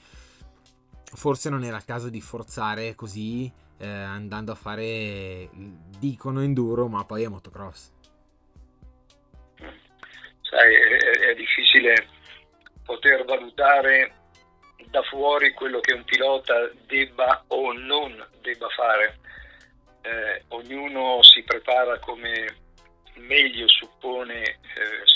Forse 1.12 1.48
non 1.48 1.64
era 1.64 1.76
il 1.76 1.84
caso 1.84 2.08
di 2.08 2.20
forzare 2.20 2.94
così 2.94 3.50
eh, 3.80 3.86
andando 3.88 4.52
a 4.52 4.54
fare 4.54 5.48
dicono 5.98 6.42
enduro 6.42 6.86
ma 6.88 7.04
poi 7.04 7.24
è 7.24 7.28
motocross. 7.28 7.92
Sai 10.42 10.74
è, 10.74 11.30
è 11.30 11.34
difficile 11.34 12.08
poter 12.84 13.24
valutare 13.24 14.14
da 14.90 15.02
fuori 15.02 15.52
quello 15.52 15.80
che 15.80 15.94
un 15.94 16.04
pilota 16.04 16.70
debba 16.86 17.44
o 17.48 17.72
non 17.72 18.26
debba 18.42 18.68
fare. 18.68 19.18
Eh, 20.02 20.44
ognuno 20.48 21.22
si 21.22 21.42
prepara 21.42 21.98
come 21.98 22.56
meglio 23.14 23.68
suppone 23.68 24.42
eh, 24.42 24.58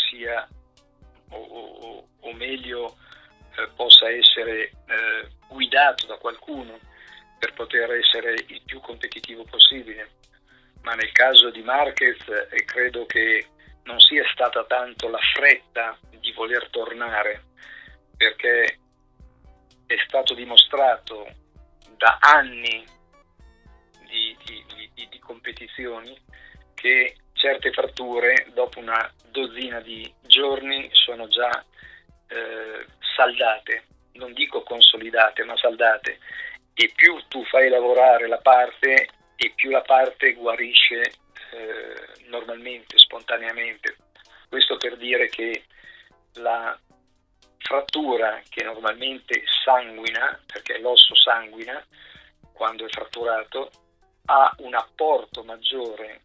sia 0.09 0.46
o, 1.31 1.37
o, 1.37 2.09
o 2.20 2.33
meglio 2.35 2.96
eh, 3.57 3.68
possa 3.74 4.11
essere 4.11 4.62
eh, 4.64 5.29
guidato 5.48 6.07
da 6.07 6.16
qualcuno 6.16 6.79
per 7.44 7.52
poter 7.52 7.90
essere 7.92 8.33
il 8.46 8.62
più 8.64 8.80
competitivo 8.80 9.44
possibile. 9.44 10.12
Ma 10.80 10.94
nel 10.94 11.12
caso 11.12 11.50
di 11.50 11.61
Marquez 11.61 12.26
eh, 12.50 12.64
credo 12.64 13.04
che 13.04 13.48
non 13.83 14.00
sia 14.00 14.24
stata 14.33 14.64
tanto 14.64 15.11
la 15.11 15.20
fretta 15.35 15.98
di 16.18 16.33
voler 16.33 16.70
tornare, 16.70 17.42
perché 18.16 18.78
è 19.87 19.96
stato 20.07 20.33
dimostrato 20.33 21.28
da 21.98 22.16
anni 22.18 22.83
di, 24.09 24.37
di, 24.44 24.90
di, 24.94 25.09
di 25.11 25.18
competizioni 25.18 26.18
che 26.72 27.16
certe 27.35 27.72
fratture 27.72 28.46
dopo 28.54 28.78
una 28.78 29.12
dozzina 29.30 29.80
di 29.80 30.11
giorni 30.22 30.88
sono 30.92 31.28
già 31.28 31.62
eh, 32.28 32.87
saldate, 33.14 33.85
non 34.12 34.33
dico 34.33 34.62
consolidate, 34.62 35.44
ma 35.44 35.54
saldate. 35.59 36.18
E 36.75 36.93
più 36.95 37.17
tu 37.29 37.45
fai 37.45 37.69
lavorare 37.69 38.27
la 38.27 38.39
parte 38.39 39.09
e 39.37 39.53
più 39.55 39.71
la 39.71 39.83
parte 39.83 40.33
guarisce 40.33 41.01
eh, 41.53 42.27
normalmente, 42.27 42.99
spontaneamente. 42.99 43.97
Questo 44.49 44.77
per 44.77 44.97
dire 44.97 45.29
che 45.29 45.65
la 46.35 46.79
frattura 47.59 48.43
che 48.49 48.63
normalmente 48.65 49.43
sanguina, 49.65 50.39
perché 50.47 50.79
l'osso 50.79 51.15
sanguina 51.15 51.85
quando 52.53 52.85
è 52.85 52.89
fratturato, 52.89 53.71
ha 54.27 54.55
un 54.59 54.75
apporto 54.75 55.43
maggiore 55.45 56.23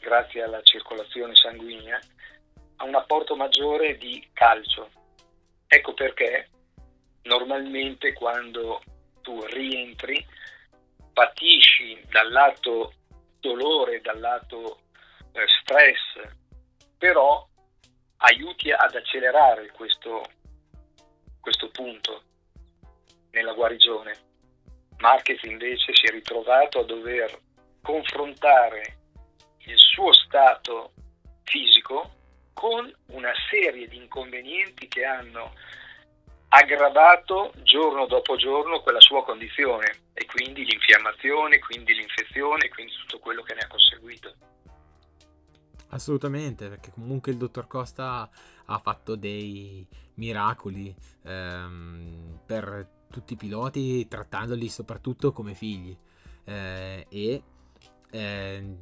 grazie 0.00 0.42
alla 0.42 0.62
circolazione 0.62 1.34
sanguigna, 1.34 1.98
ha 2.76 2.84
un 2.84 2.94
apporto 2.94 3.34
maggiore 3.34 3.96
di 3.96 4.26
calcio, 4.32 4.88
Ecco 5.70 5.92
perché 5.92 6.48
normalmente 7.24 8.14
quando 8.14 8.82
tu 9.28 9.44
rientri 9.44 10.26
patisci 11.12 12.02
dal 12.08 12.30
lato 12.32 12.94
dolore, 13.40 14.00
dal 14.00 14.18
lato 14.18 14.80
eh, 15.32 15.44
stress, 15.60 16.32
però 16.96 17.46
aiuti 18.16 18.72
ad 18.72 18.94
accelerare 18.94 19.70
questo, 19.72 20.24
questo 21.40 21.68
punto 21.68 22.22
nella 23.32 23.52
guarigione. 23.52 24.16
Marquez 24.96 25.42
invece 25.42 25.94
si 25.94 26.06
è 26.06 26.10
ritrovato 26.10 26.78
a 26.78 26.84
dover 26.84 27.38
confrontare 27.82 28.96
il 29.66 29.76
suo 29.76 30.10
stato 30.14 30.92
fisico 31.44 32.14
con 32.54 32.90
una 33.08 33.32
serie 33.50 33.88
di 33.88 33.96
inconvenienti 33.96 34.88
che 34.88 35.04
hanno 35.04 35.52
aggravato 36.48 37.52
giorno 37.62 38.06
dopo 38.06 38.36
giorno 38.36 38.80
quella 38.80 39.00
sua 39.00 39.22
condizione 39.24 40.04
e 40.14 40.24
quindi 40.26 40.64
l'infiammazione, 40.64 41.58
quindi 41.58 41.94
l'infezione, 41.94 42.68
quindi 42.68 42.92
tutto 42.92 43.18
quello 43.18 43.42
che 43.42 43.54
ne 43.54 43.60
ha 43.60 43.66
conseguito. 43.66 44.34
Assolutamente, 45.90 46.68
perché 46.68 46.90
comunque 46.92 47.32
il 47.32 47.38
dottor 47.38 47.66
Costa 47.66 48.28
ha 48.66 48.78
fatto 48.78 49.16
dei 49.16 49.86
miracoli 50.14 50.94
ehm, 51.24 52.40
per 52.44 52.86
tutti 53.10 53.32
i 53.34 53.36
piloti, 53.36 54.06
trattandoli 54.06 54.68
soprattutto 54.68 55.32
come 55.32 55.54
figli. 55.54 55.96
Eh, 56.44 57.06
e 57.08 57.42
eh, 58.10 58.76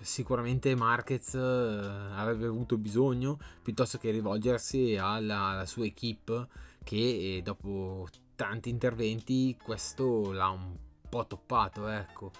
sicuramente 0.00 0.74
Marquez 0.74 1.34
eh, 1.34 1.38
avrebbe 1.38 2.46
avuto 2.46 2.76
bisogno 2.76 3.38
piuttosto 3.62 3.98
che 3.98 4.10
rivolgersi 4.10 4.96
alla, 4.96 5.46
alla 5.46 5.66
sua 5.66 5.86
equip 5.86 6.48
che 6.84 7.36
eh, 7.36 7.42
dopo 7.42 8.06
tanti 8.34 8.68
interventi 8.68 9.56
questo 9.62 10.32
l'ha 10.32 10.48
un 10.48 10.76
po' 11.08 11.26
toppato 11.26 11.88
ecco. 11.88 12.30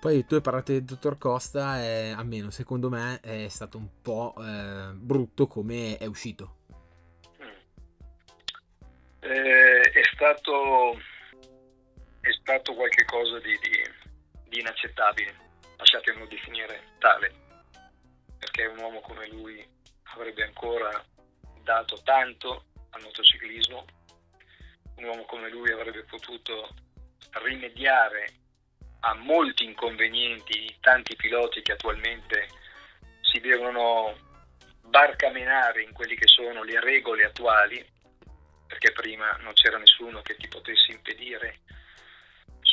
Poi 0.00 0.26
tu 0.26 0.34
hai 0.34 0.40
parlato 0.40 0.72
del 0.72 0.82
dottor 0.82 1.16
Costa 1.16 1.80
e 1.80 2.10
almeno 2.10 2.50
secondo 2.50 2.88
me 2.88 3.20
è 3.20 3.46
stato 3.48 3.78
un 3.78 3.88
po' 4.02 4.34
eh, 4.38 4.92
brutto 4.94 5.46
come 5.46 5.96
è 5.96 6.06
uscito. 6.06 6.56
Eh, 9.20 9.80
è 9.80 10.02
stato 10.12 10.98
è 12.20 12.30
stato 12.40 12.74
qualcosa 12.74 13.38
di, 13.38 13.58
di, 13.58 14.48
di 14.48 14.60
inaccettabile 14.60 15.41
lasciatemelo 15.82 16.26
definire 16.26 16.94
tale, 16.98 17.34
perché 18.38 18.66
un 18.66 18.78
uomo 18.78 19.00
come 19.00 19.26
lui 19.28 19.66
avrebbe 20.14 20.44
ancora 20.44 21.04
dato 21.62 22.00
tanto 22.02 22.66
al 22.90 23.02
motociclismo. 23.02 23.84
Un 24.96 25.04
uomo 25.04 25.24
come 25.24 25.48
lui 25.50 25.70
avrebbe 25.72 26.04
potuto 26.04 26.68
rimediare 27.42 28.28
a 29.00 29.14
molti 29.14 29.64
inconvenienti 29.64 30.60
di 30.60 30.76
tanti 30.80 31.16
piloti 31.16 31.62
che 31.62 31.72
attualmente 31.72 32.48
si 33.20 33.40
devono 33.40 34.14
barcamenare 34.82 35.82
in 35.82 35.92
quelle 35.92 36.14
che 36.14 36.28
sono 36.28 36.62
le 36.62 36.78
regole 36.80 37.24
attuali, 37.24 37.84
perché 38.68 38.92
prima 38.92 39.32
non 39.40 39.52
c'era 39.54 39.78
nessuno 39.78 40.22
che 40.22 40.36
ti 40.36 40.46
potesse 40.46 40.92
impedire 40.92 41.60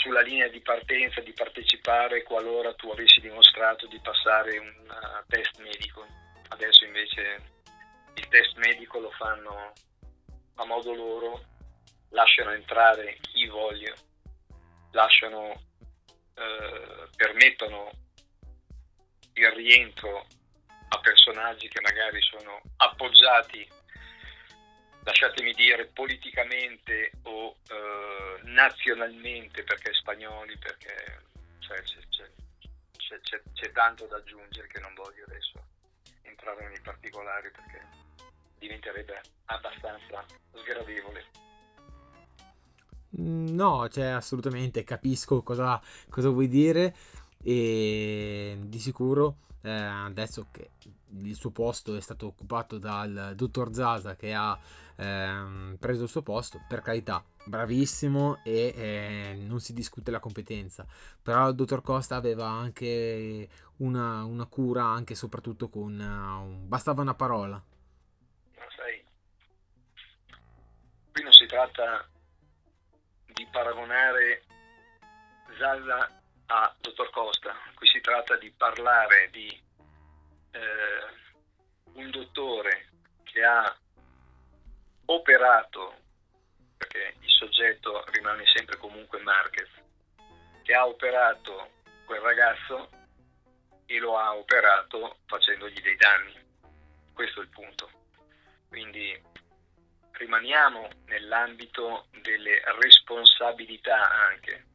sulla 0.01 0.21
linea 0.21 0.47
di 0.47 0.61
partenza 0.61 1.19
di 1.19 1.33
partecipare 1.33 2.23
qualora 2.23 2.73
tu 2.73 2.89
avessi 2.89 3.19
dimostrato 3.19 3.85
di 3.87 3.99
passare 3.99 4.57
un 4.57 4.73
uh, 4.87 5.25
test 5.27 5.59
medico. 5.59 6.05
Adesso 6.47 6.85
invece 6.85 7.37
il 8.15 8.27
test 8.29 8.55
medico 8.55 8.99
lo 8.99 9.11
fanno 9.11 9.73
a 10.55 10.65
modo 10.65 10.93
loro, 10.93 11.43
lasciano 12.11 12.51
entrare 12.51 13.17
chi 13.21 13.45
vogliono, 13.47 13.95
lasciano, 14.91 15.61
eh, 16.35 17.07
permettono 17.15 17.91
il 19.33 19.51
rientro 19.51 20.25
a 20.89 20.99
personaggi 20.99 21.67
che 21.67 21.79
magari 21.81 22.19
sono 22.21 22.61
appoggiati, 22.77 23.67
lasciatemi 25.09 25.53
dire, 25.53 25.87
politicamente 25.87 27.11
o 27.23 27.55
eh, 27.67 28.41
nazionalmente 28.43 29.63
perché 29.63 29.91
spagnoli, 29.93 30.55
perché 30.57 31.23
cioè, 31.59 31.81
c'è, 31.81 31.99
c'è, 33.21 33.41
c'è, 33.53 33.71
tanto 33.71 34.05
da 34.05 34.17
aggiungere 34.17 34.67
che 34.67 34.79
non 34.79 34.93
voglio 34.93 35.25
adesso 35.25 35.59
entrare 36.21 36.67
nei 36.67 36.79
particolari 36.81 37.49
perché 37.49 37.87
diventerebbe 38.59 39.21
abbastanza 39.45 40.23
sgradevole. 40.53 41.25
No, 43.11 43.89
cioè 43.89 44.05
assolutamente 44.05 44.83
capisco 44.83 45.41
cosa, 45.41 45.81
cosa 46.09 46.29
vuoi 46.29 46.47
dire 46.47 46.95
e 47.41 48.55
di 48.59 48.77
sicuro 48.79 49.37
eh, 49.63 49.71
adesso 49.71 50.47
che 50.51 50.69
il 51.21 51.35
suo 51.35 51.49
posto 51.49 51.95
è 51.95 52.01
stato 52.01 52.27
occupato 52.27 52.77
dal 52.77 53.33
dottor 53.35 53.73
Zaza 53.73 54.15
che 54.15 54.33
ha 54.33 54.57
ehm, 54.99 55.77
preso 55.79 56.03
il 56.03 56.09
suo 56.09 56.21
posto, 56.21 56.63
per 56.67 56.81
carità, 56.81 57.23
bravissimo 57.45 58.41
e 58.43 58.73
eh, 58.75 59.33
non 59.35 59.59
si 59.59 59.73
discute 59.73 60.11
la 60.11 60.19
competenza, 60.19 60.85
però 61.21 61.47
il 61.47 61.55
dottor 61.55 61.81
Costa 61.81 62.15
aveva 62.15 62.47
anche 62.47 63.47
una, 63.77 64.23
una 64.23 64.45
cura 64.45 64.83
anche 64.83 65.13
e 65.13 65.15
soprattutto 65.15 65.69
con... 65.69 65.97
Uh, 65.97 66.67
bastava 66.67 67.01
una 67.01 67.15
parola. 67.15 67.63
Sai, 68.75 69.03
qui 71.11 71.23
non 71.23 71.31
si 71.31 71.45
tratta 71.45 72.07
di 73.33 73.47
paragonare 73.51 74.43
Zaza 75.57 76.21
a 76.47 76.75
dottor 76.81 77.09
Costa, 77.11 77.53
qui 77.75 77.87
si 77.87 78.01
tratta 78.01 78.35
di 78.37 78.51
parlare 78.51 79.29
di 79.31 79.47
eh, 80.51 81.91
un 81.93 82.09
dottore 82.09 82.87
che 83.23 83.43
ha 83.43 83.75
operato, 85.11 85.95
perché 86.77 87.15
il 87.19 87.29
soggetto 87.29 88.03
rimane 88.11 88.45
sempre 88.53 88.77
comunque 88.77 89.19
Marquez, 89.21 89.69
che 90.63 90.73
ha 90.73 90.85
operato 90.85 91.71
quel 92.05 92.21
ragazzo 92.21 92.89
e 93.85 93.97
lo 93.97 94.17
ha 94.17 94.35
operato 94.35 95.17
facendogli 95.25 95.81
dei 95.81 95.95
danni. 95.95 96.33
Questo 97.13 97.39
è 97.39 97.43
il 97.43 97.49
punto. 97.49 97.89
Quindi 98.67 99.19
rimaniamo 100.11 100.87
nell'ambito 101.05 102.07
delle 102.21 102.61
responsabilità 102.79 104.11
anche. 104.11 104.65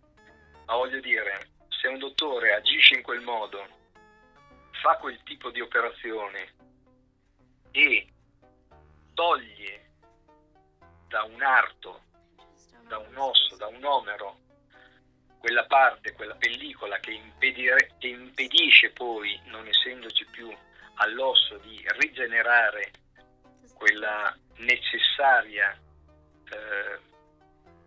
Ma 0.66 0.74
voglio 0.74 1.00
dire, 1.00 1.50
se 1.68 1.86
un 1.86 1.98
dottore 1.98 2.54
agisce 2.54 2.94
in 2.94 3.02
quel 3.02 3.20
modo, 3.20 3.66
fa 4.82 4.96
quel 4.96 5.22
tipo 5.22 5.50
di 5.50 5.60
operazione 5.60 6.54
e 7.70 8.08
toglie 9.14 9.83
da 11.08 11.22
un 11.22 11.42
arto, 11.42 12.02
da 12.86 12.98
un 12.98 13.16
osso, 13.16 13.56
da 13.56 13.66
un 13.66 13.84
omero, 13.84 14.38
quella 15.38 15.66
parte, 15.66 16.12
quella 16.12 16.34
pellicola 16.36 16.98
che, 17.00 17.12
impedire, 17.12 17.96
che 17.98 18.08
impedisce 18.08 18.90
poi, 18.90 19.38
non 19.46 19.66
essendoci 19.66 20.24
più 20.26 20.50
all'osso, 20.94 21.58
di 21.58 21.84
rigenerare 21.98 22.90
quella 23.74 24.34
necessaria 24.56 25.78
eh, 26.50 26.98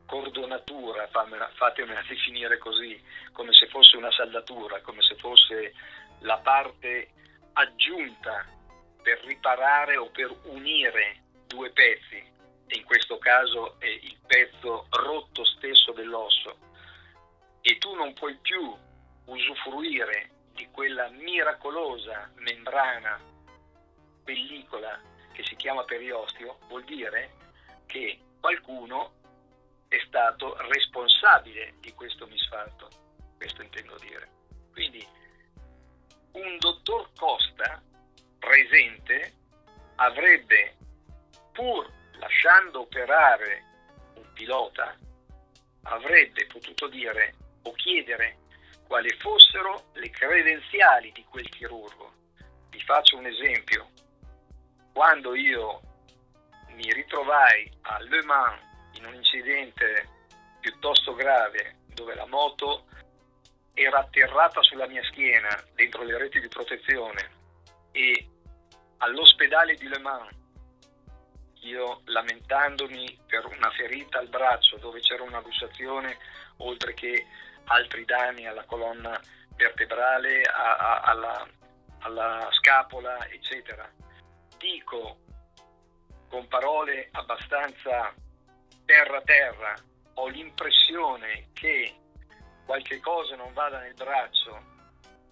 cordonatura, 0.06 1.08
fatemela 1.08 2.04
definire 2.08 2.58
così, 2.58 3.02
come 3.32 3.54
se 3.54 3.68
fosse 3.68 3.98
una 3.98 4.12
saldatura, 4.12 4.82
come 4.82 5.02
se 5.02 5.16
fosse 5.16 5.74
la 6.20 6.38
parte 6.38 7.10
aggiunta 7.54 8.46
per 9.02 9.20
riparare 9.26 9.98
o 9.98 10.10
per 10.10 10.34
unire 10.44 11.24
due 11.48 11.72
pezzi, 11.72 12.24
in 12.76 12.84
questo 12.84 13.18
caso 13.18 13.80
è 13.80 13.88
il 13.88 14.18
pezzo 14.26 14.88
rotto 14.90 15.46
stesso 15.46 15.92
dell'osso, 15.94 16.58
e 17.62 17.78
tu 17.78 17.94
non 17.96 18.14
puoi 18.14 18.36
più 18.38 18.76
usufruire 19.26 20.32
di 20.54 20.68
quella 20.72 21.10
miracolosa 21.10 22.32
membrana, 22.36 23.20
pellicola 24.24 25.00
che 25.34 25.44
si 25.46 25.56
chiama 25.56 25.84
periostio, 25.84 26.60
vuol 26.68 26.84
dire 26.84 27.34
che 27.86 28.20
qualcuno 28.40 29.14
è 29.88 29.98
stato 30.08 30.56
responsabile 30.70 31.76
di 31.80 31.94
questo 31.94 32.26
misfatto, 32.28 32.90
questo 33.38 33.62
intendo 33.62 33.98
dire. 34.00 34.30
Quindi 34.72 35.06
un 36.32 36.58
dottor 36.60 37.10
Costa 37.16 37.82
presente 38.40 39.34
avrebbe, 39.96 40.76
pur 41.52 41.90
lasciando 42.20 42.82
operare 42.82 43.64
un 44.16 44.34
pilota, 44.34 44.96
avrebbe 45.84 46.46
potuto 46.48 46.88
dire 46.88 47.34
o 47.64 47.72
chiedere 47.74 48.38
quali 48.88 49.10
fossero 49.20 49.90
le 49.94 50.10
credenziali 50.10 51.12
di 51.12 51.24
quel 51.26 51.50
chirurgo. 51.50 52.14
Vi 52.70 52.80
faccio 52.82 53.18
un 53.18 53.26
esempio. 53.26 53.90
Quando 54.94 55.36
io 55.36 55.82
mi 56.70 56.92
ritrovai 56.94 57.72
a 57.82 58.00
Le 58.00 58.24
Mans 58.24 58.62
in 58.94 59.06
un 59.06 59.14
incidente 59.16 60.08
piuttosto 60.60 61.14
grave 61.14 61.78
dove 61.94 62.16
la 62.16 62.26
moto 62.26 62.86
era 63.74 64.00
atterrata 64.00 64.62
sulla 64.64 64.88
mia 64.88 65.04
schiena 65.06 65.50
dentro 65.76 66.04
le 66.04 66.18
reti 66.18 66.40
di 66.40 66.48
protezione 66.48 67.32
e 67.92 68.28
all'ospedale 68.98 69.76
di 69.76 69.88
Le 69.88 70.00
Mans 70.00 70.36
io 71.62 72.02
lamentandomi 72.06 73.20
per 73.26 73.46
una 73.46 73.70
ferita 73.72 74.20
al 74.20 74.28
braccio 74.28 74.78
dove 74.78 75.00
c'era 75.00 75.24
una 75.24 75.42
lussazione 75.42 76.18
oltre 76.58 76.94
che 76.94 77.26
altri 77.66 78.06
danni 78.06 78.48
alla 78.48 78.64
colonna 78.66 79.20
vertebrale, 79.56 80.44
a, 80.44 80.76
a, 80.76 81.00
alla, 81.02 81.48
alla 82.00 82.50
scapola, 82.52 83.28
eccetera. 83.28 83.90
Dico 84.58 85.20
con 86.30 86.48
parole 86.48 87.10
abbastanza 87.12 88.14
terra 88.86 89.22
terra 89.22 89.76
ho 90.16 90.28
l'impressione 90.28 91.50
che 91.54 91.96
qualche 92.66 93.00
cosa 93.00 93.36
non 93.36 93.54
vada 93.54 93.80
nel 93.80 93.94
braccio, 93.94 94.62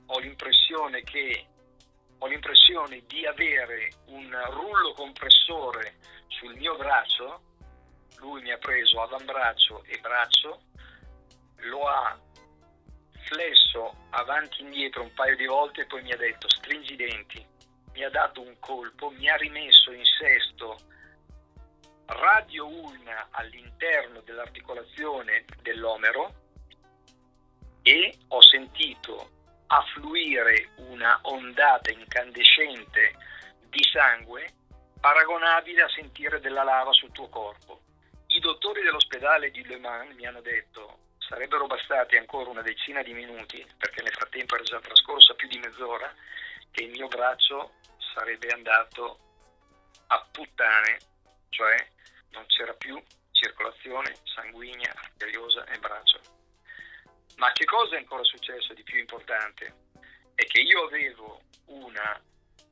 ho 0.07 0.19
l'impressione 0.19 1.03
che 1.03 1.47
ho 2.19 2.27
l'impressione 2.27 3.03
di 3.07 3.25
avere 3.25 3.91
un 4.07 4.31
rullo 4.51 4.93
compressore 4.93 5.95
sul 6.27 6.55
mio 6.55 6.75
braccio, 6.75 7.41
lui 8.17 8.41
mi 8.41 8.51
ha 8.51 8.57
preso 8.57 9.01
avambraccio 9.01 9.83
e 9.85 9.97
braccio, 9.99 10.61
lo 11.57 11.87
ha 11.87 12.19
flesso 13.23 13.95
avanti 14.11 14.61
e 14.61 14.65
indietro 14.65 15.01
un 15.01 15.13
paio 15.13 15.35
di 15.35 15.45
volte 15.45 15.81
e 15.81 15.85
poi 15.85 16.03
mi 16.03 16.11
ha 16.11 16.17
detto 16.17 16.47
stringi 16.49 16.93
i 16.93 16.97
denti, 16.97 17.45
mi 17.93 18.03
ha 18.03 18.09
dato 18.09 18.41
un 18.41 18.55
colpo, 18.59 19.09
mi 19.09 19.29
ha 19.29 19.35
rimesso 19.35 19.91
in 19.91 20.03
sesto 20.19 20.77
radio 22.05 22.67
ulna 22.67 23.29
all'interno 23.31 24.21
dell'articolazione 24.21 25.45
dell'omero 25.61 26.43
e 27.81 28.17
ho 28.27 28.41
sentito 28.41 29.31
affluire 29.67 30.69
una 30.75 31.19
ondata 31.23 31.91
incandescente 31.91 33.15
di 33.69 33.83
sangue 33.91 34.53
paragonabile 35.05 35.83
a 35.83 35.89
sentire 35.89 36.39
della 36.39 36.63
lava 36.63 36.91
sul 36.91 37.11
tuo 37.11 37.29
corpo. 37.29 37.81
I 38.25 38.39
dottori 38.39 38.81
dell'ospedale 38.81 39.51
di 39.51 39.63
Le 39.67 39.77
Mans 39.77 40.15
mi 40.15 40.25
hanno 40.25 40.41
detto 40.41 41.01
sarebbero 41.19 41.67
bastati 41.67 42.17
ancora 42.17 42.49
una 42.49 42.63
decina 42.63 43.03
di 43.03 43.13
minuti, 43.13 43.63
perché 43.77 44.01
nel 44.01 44.13
frattempo 44.13 44.55
era 44.55 44.63
già 44.63 44.79
trascorsa 44.79 45.35
più 45.35 45.47
di 45.47 45.59
mezz'ora, 45.59 46.11
che 46.71 46.85
il 46.85 46.89
mio 46.89 47.07
braccio 47.07 47.73
sarebbe 48.15 48.47
andato 48.47 49.19
a 50.07 50.27
puttane, 50.31 50.97
cioè 51.49 51.75
non 52.31 52.43
c'era 52.47 52.73
più 52.73 52.99
circolazione 53.29 54.15
sanguigna 54.23 54.91
arteriosa 54.91 55.65
e 55.65 55.77
braccio. 55.77 56.19
Ma 57.35 57.51
che 57.51 57.65
cosa 57.65 57.93
è 57.93 57.99
ancora 57.99 58.23
successo 58.23 58.73
di 58.73 58.81
più 58.81 58.97
importante? 58.97 59.71
È 60.33 60.43
che 60.45 60.61
io 60.61 60.85
avevo 60.85 61.41
una 61.65 62.19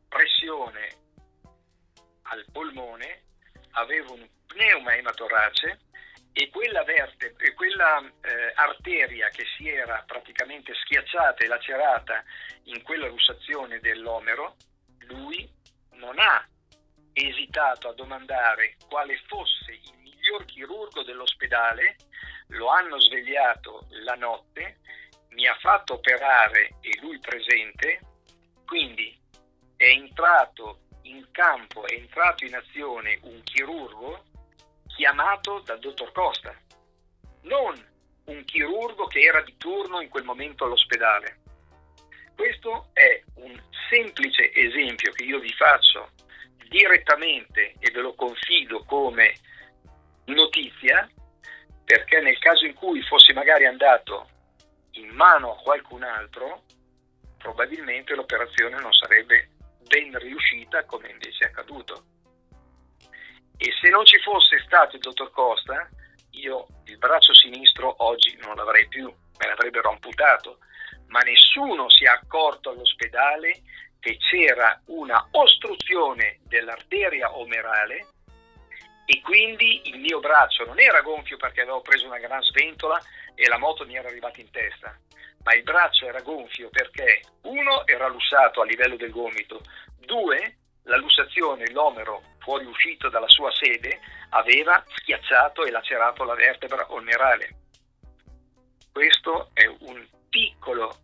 pressione 0.09 1.01
al 2.23 2.45
polmone, 2.51 3.23
avevo 3.71 4.13
un 4.13 4.27
pneuma 4.47 4.95
ematorace 4.95 5.79
e 6.31 6.49
quella, 6.49 6.83
verte, 6.83 7.35
e 7.37 7.53
quella 7.53 7.99
eh, 7.99 8.51
arteria 8.55 9.29
che 9.29 9.45
si 9.55 9.69
era 9.69 10.03
praticamente 10.05 10.73
schiacciata 10.73 11.43
e 11.43 11.47
lacerata 11.47 12.23
in 12.63 12.81
quella 12.81 13.07
lussazione 13.07 13.79
dell'omero, 13.79 14.55
lui 15.01 15.47
non 15.91 16.17
ha 16.17 16.45
esitato 17.13 17.89
a 17.89 17.93
domandare 17.93 18.77
quale 18.89 19.21
fosse 19.27 19.73
il 19.73 19.93
miglior 20.01 20.45
chirurgo 20.45 21.03
dell'ospedale, 21.03 21.97
lo 22.47 22.69
hanno 22.69 22.99
svegliato 22.99 23.87
la 23.89 24.15
notte, 24.15 24.79
mi 25.29 25.47
ha 25.47 25.55
fatto 25.59 25.93
operare 25.95 26.75
e 26.81 26.99
lui 27.01 27.19
presente, 27.19 27.99
quindi 28.65 29.15
è 29.75 29.85
entrato 29.85 30.82
in 31.03 31.27
campo, 31.31 31.85
è 31.85 31.93
entrato 31.93 32.45
in 32.45 32.55
azione 32.55 33.19
un 33.23 33.41
chirurgo 33.43 34.23
chiamato 34.87 35.59
dal 35.59 35.79
dottor 35.79 36.11
Costa, 36.11 36.55
non 37.41 37.91
un 38.25 38.43
chirurgo 38.45 39.05
che 39.05 39.21
era 39.21 39.41
di 39.41 39.55
turno 39.57 40.01
in 40.01 40.09
quel 40.09 40.23
momento 40.23 40.65
all'ospedale. 40.65 41.39
Questo 42.35 42.89
è 42.93 43.21
un 43.35 43.61
semplice 43.89 44.51
esempio 44.53 45.11
che 45.11 45.23
io 45.23 45.39
vi 45.39 45.53
faccio 45.53 46.11
direttamente 46.69 47.75
e 47.79 47.91
ve 47.91 48.01
lo 48.01 48.15
confido 48.15 48.83
come 48.85 49.35
notizia, 50.25 51.07
perché 51.83 52.21
nel 52.21 52.39
caso 52.39 52.65
in 52.65 52.73
cui 52.73 53.01
fossi 53.03 53.33
magari 53.33 53.65
andato 53.65 54.29
in 54.91 55.09
mano 55.09 55.53
a 55.53 55.61
qualcun 55.61 56.03
altro, 56.03 56.63
probabilmente 57.37 58.15
l'operazione 58.15 58.79
non 58.79 58.93
sarebbe 58.93 59.49
ben 59.93 60.17
riuscita 60.17 60.85
come 60.85 61.11
invece 61.11 61.45
è 61.45 61.47
accaduto. 61.49 62.05
E 63.57 63.71
se 63.79 63.89
non 63.89 64.03
ci 64.05 64.17
fosse 64.19 64.59
stato 64.65 64.95
il 64.95 65.01
dottor 65.03 65.29
Costa, 65.29 65.87
io 66.31 66.65
il 66.85 66.97
braccio 66.97 67.31
sinistro 67.35 67.93
oggi 68.03 68.35
non 68.41 68.55
l'avrei 68.55 68.87
più, 68.87 69.05
me 69.05 69.47
l'avrebbero 69.47 69.91
amputato, 69.91 70.57
ma 71.09 71.19
nessuno 71.19 71.91
si 71.91 72.05
è 72.05 72.07
accorto 72.07 72.71
all'ospedale 72.71 73.61
che 73.99 74.17
c'era 74.17 74.81
una 74.87 75.27
ostruzione 75.31 76.39
dell'arteria 76.47 77.37
omerale 77.37 78.07
e 79.05 79.21
quindi 79.21 79.89
il 79.89 79.99
mio 79.99 80.19
braccio 80.19 80.65
non 80.65 80.79
era 80.79 81.01
gonfio 81.01 81.37
perché 81.37 81.61
avevo 81.61 81.81
preso 81.81 82.07
una 82.07 82.17
gran 82.17 82.41
sventola 82.41 82.99
e 83.35 83.47
la 83.47 83.59
moto 83.59 83.85
mi 83.85 83.95
era 83.95 84.07
arrivata 84.07 84.41
in 84.41 84.49
testa, 84.49 84.97
ma 85.43 85.53
il 85.53 85.63
braccio 85.63 86.05
era 86.05 86.21
gonfio 86.21 86.69
perché 86.69 87.21
uno 87.43 87.85
era 87.85 88.07
lussato 88.07 88.61
a 88.61 88.65
livello 88.65 88.95
del 88.95 89.11
gomito, 89.11 89.61
due 89.99 90.57
la 90.83 90.97
lussazione, 90.97 91.69
l'omero 91.71 92.21
fuoriuscito 92.39 93.09
dalla 93.09 93.29
sua 93.29 93.51
sede, 93.51 93.99
aveva 94.29 94.83
schiacciato 94.97 95.63
e 95.63 95.71
lacerato 95.71 96.23
la 96.23 96.35
vertebra 96.35 96.91
olmerale. 96.91 97.55
Questo 98.91 99.51
è 99.53 99.65
un 99.65 100.05
piccolo 100.29 100.95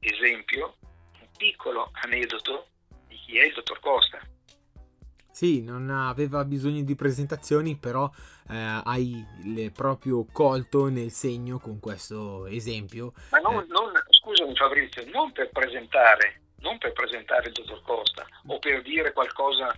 esempio, 0.00 0.76
un 1.20 1.28
piccolo 1.36 1.90
aneddoto 2.02 2.68
di 3.06 3.16
chi 3.16 3.38
è 3.38 3.44
il 3.44 3.54
dottor 3.54 3.80
Costa. 3.80 4.33
Sì, 5.34 5.62
non 5.62 5.90
aveva 5.90 6.44
bisogno 6.44 6.84
di 6.84 6.94
presentazioni, 6.94 7.76
però 7.76 8.08
eh, 8.48 8.80
hai 8.84 9.26
le, 9.42 9.72
proprio 9.72 10.24
colto 10.30 10.86
nel 10.86 11.10
segno 11.10 11.58
con 11.58 11.80
questo 11.80 12.46
esempio. 12.46 13.14
Ma 13.30 13.38
non, 13.38 13.54
eh. 13.54 13.66
non, 13.66 13.90
scusami 14.10 14.54
Fabrizio, 14.54 15.04
non 15.10 15.32
per 15.32 15.50
presentare 15.50 16.42
non 16.64 16.78
per 16.78 16.92
presentare 16.92 17.48
il 17.48 17.52
dottor 17.52 17.82
Costa 17.82 18.24
o 18.46 18.58
per 18.60 18.80
dire 18.82 19.12
qualcosa 19.12 19.74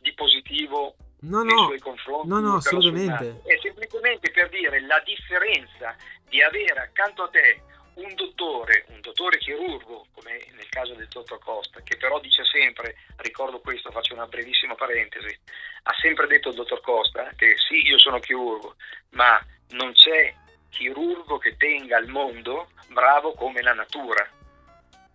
di 0.00 0.12
positivo 0.12 0.96
no, 1.20 1.42
nei 1.42 1.54
no, 1.54 1.64
suoi 1.66 1.78
confronti. 1.78 2.28
No, 2.28 2.40
no, 2.40 2.56
assolutamente. 2.56 3.42
È 3.44 3.58
semplicemente 3.62 4.30
per 4.32 4.48
dire 4.48 4.80
la 4.80 5.00
differenza 5.04 5.94
di 6.28 6.42
avere 6.42 6.80
accanto 6.80 7.22
a 7.22 7.28
te 7.28 7.62
un 7.94 8.14
dottore, 8.14 8.84
un 8.88 9.00
dottore 9.00 9.38
chirurgo, 9.38 10.06
come 10.14 10.46
nel 10.52 10.68
caso 10.68 10.94
del 10.94 11.08
dottor 11.08 11.38
Costa, 11.38 11.80
che 11.82 11.96
però 11.96 12.18
dice 12.20 12.44
sempre, 12.44 12.96
ricordo 13.16 13.60
questo, 13.60 13.90
faccio 13.90 14.14
una 14.14 14.26
brevissima 14.26 14.74
parentesi, 14.74 15.38
ha 15.84 15.94
sempre 16.00 16.26
detto 16.26 16.48
il 16.48 16.56
dottor 16.56 16.80
Costa 16.80 17.30
che 17.36 17.54
sì, 17.68 17.86
io 17.86 17.98
sono 17.98 18.18
chirurgo, 18.18 18.76
ma 19.10 19.40
non 19.70 19.92
c'è 19.92 20.34
chirurgo 20.70 21.38
che 21.38 21.56
tenga 21.56 21.96
al 21.96 22.08
mondo 22.08 22.70
bravo 22.88 23.32
come 23.34 23.62
la 23.62 23.74
natura. 23.74 24.28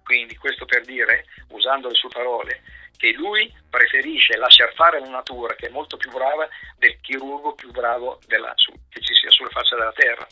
Quindi 0.03 0.35
questo 0.37 0.65
per 0.65 0.85
dire, 0.85 1.25
usando 1.49 1.87
le 1.87 1.95
sue 1.95 2.09
parole, 2.09 2.63
che 2.97 3.11
lui 3.13 3.53
preferisce 3.69 4.37
lasciar 4.37 4.73
fare 4.73 4.99
la 4.99 5.09
natura, 5.09 5.53
che 5.55 5.67
è 5.67 5.69
molto 5.69 5.97
più 5.97 6.09
brava, 6.11 6.47
del 6.77 6.99
chirurgo 6.99 7.53
più 7.53 7.71
bravo 7.71 8.19
della, 8.25 8.53
che 8.89 9.01
ci 9.01 9.13
sia 9.13 9.29
sulla 9.29 9.49
faccia 9.49 9.75
della 9.75 9.93
terra. 9.93 10.27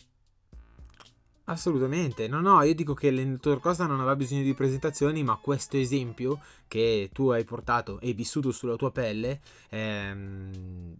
Assolutamente, 1.50 2.28
no, 2.28 2.42
no, 2.42 2.62
io 2.64 2.76
dico 2.76 2.94
che 2.94 3.10
dottor 3.10 3.62
Costa 3.62 3.86
non 3.86 4.00
aveva 4.00 4.18
bisogno 4.18 4.44
di 4.44 4.54
presentazioni, 4.54 5.24
ma 5.24 5.40
questo 5.42 5.78
esempio 5.78 6.42
che 6.68 7.10
tu 7.14 7.30
hai 7.30 7.46
portato 7.46 8.02
e 8.02 8.12
vissuto 8.12 8.52
sulla 8.52 8.76
tua 8.76 8.92
pelle 8.92 9.40
ehm, 9.70 10.98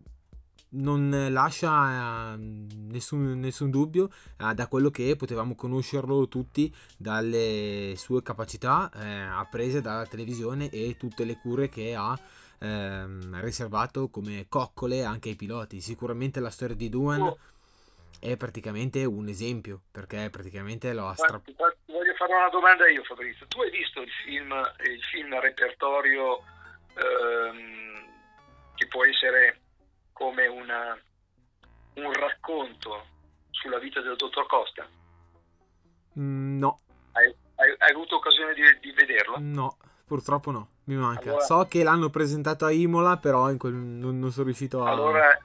non 0.70 1.28
lascia 1.32 2.34
eh, 2.34 2.38
nessun, 2.38 3.38
nessun 3.40 3.70
dubbio 3.70 4.10
eh, 4.38 4.54
da 4.54 4.68
quello 4.68 4.90
che 4.90 5.18
potevamo 5.18 5.54
conoscerlo 5.54 6.30
tutti 6.30 6.74
dalle 6.96 7.96
sue 7.98 8.24
capacità 8.24 8.90
eh, 8.96 9.06
apprese 9.06 9.82
dalla 9.82 10.06
televisione 10.06 10.70
e 10.70 10.96
tutte 10.98 11.26
le 11.26 11.38
cure 11.42 11.68
che 11.68 11.94
ha 11.94 12.18
ehm, 12.60 13.42
riservato 13.42 14.08
come 14.08 14.46
coccole 14.48 15.04
anche 15.04 15.28
ai 15.28 15.36
piloti. 15.36 15.82
Sicuramente 15.82 16.40
la 16.40 16.50
storia 16.50 16.76
di 16.78 16.88
Duan 16.88 17.22
oh. 17.22 17.38
È 18.20 18.36
praticamente 18.36 19.06
un 19.06 19.28
esempio 19.28 19.82
perché 19.92 20.30
praticamente 20.30 20.94
lo 20.94 21.08
ha 21.08 21.16
strappato. 21.16 21.78
Voglio 21.86 22.14
fare 22.16 22.34
una 22.34 22.50
domanda 22.50 22.88
io 22.90 23.04
Fabrizio, 23.04 23.48
tu 23.48 23.62
hai 23.62 23.70
visto 23.70 24.02
il 24.02 24.10
film, 24.24 24.54
il 24.86 25.04
film 25.04 25.40
repertorio 25.40 26.44
ehm, 26.96 28.06
che 28.76 28.88
può 28.88 29.06
essere 29.06 29.62
come 30.14 30.48
una, 30.48 30.98
un 31.96 32.14
racconto 32.14 33.06
sulla 33.52 33.80
vita 33.80 34.02
del 34.02 34.16
dottor 34.16 34.46
Costa? 34.48 34.88
Mm, 36.20 36.58
no. 36.60 36.80
Hai, 37.12 37.34
hai, 37.56 37.76
hai, 37.78 37.92
avuto 37.92 38.16
occasione 38.16 38.54
di, 38.54 38.62
di, 38.82 38.92
vederlo? 38.94 39.38
No, 39.40 39.78
purtroppo 40.06 40.52
no, 40.52 40.70
mi 40.86 40.96
manca. 40.96 41.30
Allora, 41.30 41.44
so 41.44 41.68
che 41.68 41.84
l'hanno 41.84 42.10
presentato 42.10 42.66
a 42.66 42.72
Imola, 42.72 43.18
però 43.18 43.56
quel, 43.58 43.74
non, 43.74 44.20
non, 44.20 44.32
sono 44.32 44.46
riuscito 44.46 44.84
a... 44.84 44.92
Allora 44.92 45.38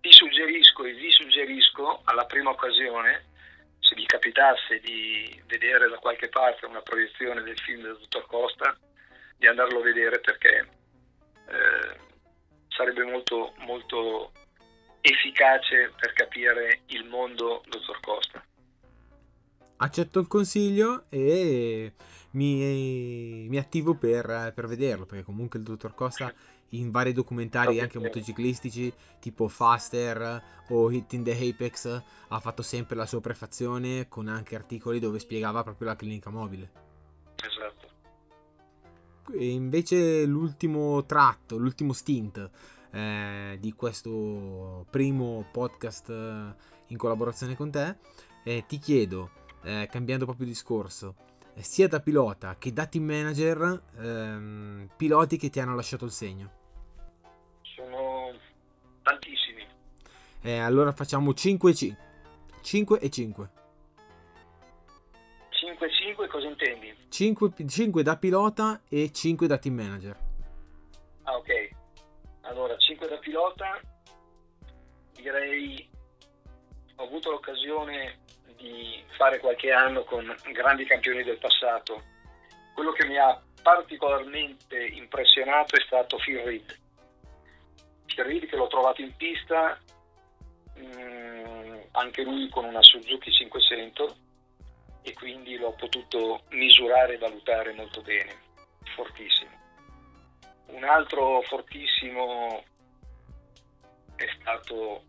ti 0.00 0.12
suggerisco 0.12 0.67
suggerisco 1.38 2.00
alla 2.04 2.24
prima 2.24 2.50
occasione, 2.50 3.26
se 3.78 3.94
vi 3.94 4.04
capitasse 4.06 4.80
di 4.80 5.40
vedere 5.46 5.88
da 5.88 5.98
qualche 5.98 6.28
parte 6.28 6.66
una 6.66 6.82
proiezione 6.82 7.42
del 7.42 7.58
film 7.58 7.82
del 7.82 7.98
dottor 7.98 8.26
Costa, 8.26 8.76
di 9.36 9.46
andarlo 9.46 9.78
a 9.78 9.82
vedere 9.82 10.20
perché... 10.20 10.68
Eh, 11.48 12.06
sarebbe 12.78 13.02
molto, 13.02 13.54
molto 13.66 14.30
efficace 15.00 15.92
per 15.98 16.12
capire 16.12 16.82
il 16.86 17.04
mondo 17.08 17.64
dottor 17.68 17.98
Costa. 17.98 18.44
Accetto 19.78 20.20
il 20.20 20.28
consiglio 20.28 21.04
e 21.08 21.92
mi, 22.32 23.46
mi 23.48 23.58
attivo 23.58 23.96
per, 23.96 24.52
per, 24.54 24.66
vederlo, 24.68 25.06
perché 25.06 25.24
comunque 25.24 25.58
il 25.58 25.64
dottor 25.64 25.94
Costa 25.94 26.32
in 26.70 26.90
vari 26.90 27.12
documentari 27.12 27.80
anche 27.80 27.98
motociclistici 27.98 28.92
tipo 29.20 29.48
Faster 29.48 30.42
o 30.68 30.90
Hitting 30.90 31.24
the 31.24 31.48
Apex 31.48 32.02
ha 32.28 32.40
fatto 32.40 32.62
sempre 32.62 32.96
la 32.96 33.06
sua 33.06 33.20
prefazione 33.20 34.08
con 34.08 34.28
anche 34.28 34.54
articoli 34.54 34.98
dove 34.98 35.18
spiegava 35.18 35.62
proprio 35.62 35.88
la 35.88 35.96
clinica 35.96 36.30
mobile. 36.30 36.70
Esatto. 37.36 37.86
E 39.32 39.50
invece 39.50 40.24
l'ultimo 40.24 41.04
tratto, 41.04 41.56
l'ultimo 41.56 41.92
stint 41.92 42.50
eh, 42.90 43.56
di 43.60 43.72
questo 43.72 44.86
primo 44.90 45.46
podcast 45.52 46.08
eh, 46.10 46.54
in 46.86 46.96
collaborazione 46.96 47.56
con 47.56 47.70
te, 47.70 47.96
eh, 48.44 48.64
ti 48.66 48.78
chiedo, 48.78 49.30
eh, 49.62 49.88
cambiando 49.90 50.24
proprio 50.24 50.46
discorso, 50.46 51.14
sia 51.56 51.88
da 51.88 52.00
pilota 52.00 52.56
che 52.56 52.72
da 52.72 52.86
team 52.86 53.04
manager, 53.04 53.82
ehm, 53.98 54.88
piloti 54.96 55.36
che 55.36 55.50
ti 55.50 55.60
hanno 55.60 55.74
lasciato 55.74 56.04
il 56.04 56.12
segno. 56.12 56.57
Tantissimi. 59.08 59.66
allora 60.60 60.92
facciamo 60.92 61.32
5 61.32 61.70
e 61.70 61.74
5. 61.74 62.06
5 62.60 62.98
e 63.00 63.08
5. 63.08 63.50
5 65.48 65.90
5 65.90 66.28
cosa 66.28 66.46
intendi? 66.46 66.94
5, 67.08 67.52
5 67.66 68.02
da 68.02 68.18
pilota 68.18 68.82
e 68.86 69.10
5 69.10 69.46
da 69.46 69.56
team 69.56 69.76
manager. 69.76 70.16
Ah 71.22 71.36
ok. 71.36 71.70
allora 72.42 72.76
5 72.76 73.08
da 73.08 73.16
pilota 73.16 73.80
direi 75.12 75.88
ho 76.96 77.04
avuto 77.04 77.30
l'occasione 77.30 78.18
di 78.56 79.02
fare 79.16 79.38
qualche 79.38 79.72
anno 79.72 80.04
con 80.04 80.36
grandi 80.52 80.84
campioni 80.84 81.22
del 81.22 81.38
passato. 81.38 82.02
Quello 82.74 82.92
che 82.92 83.06
mi 83.06 83.16
ha 83.16 83.40
particolarmente 83.62 84.86
impressionato 84.86 85.76
è 85.76 85.80
stato 85.86 86.18
Phil 86.18 86.40
Reed. 86.40 86.86
Reed 88.16 88.46
che 88.46 88.56
l'ho 88.56 88.66
trovato 88.66 89.00
in 89.00 89.14
pista, 89.16 89.78
mh, 90.74 90.82
mm, 90.82 91.78
anche 91.92 92.22
lui 92.22 92.48
con 92.48 92.64
una 92.64 92.82
Suzuki 92.82 93.30
500 93.30 94.16
e 95.02 95.12
quindi 95.14 95.56
l'ho 95.56 95.72
potuto 95.72 96.42
misurare 96.50 97.14
e 97.14 97.18
valutare 97.18 97.72
molto 97.72 98.02
bene, 98.02 98.34
fortissimo. 98.94 99.50
Un 100.66 100.84
altro 100.84 101.40
fortissimo 101.42 102.62
è 104.16 104.26
stato 104.40 105.04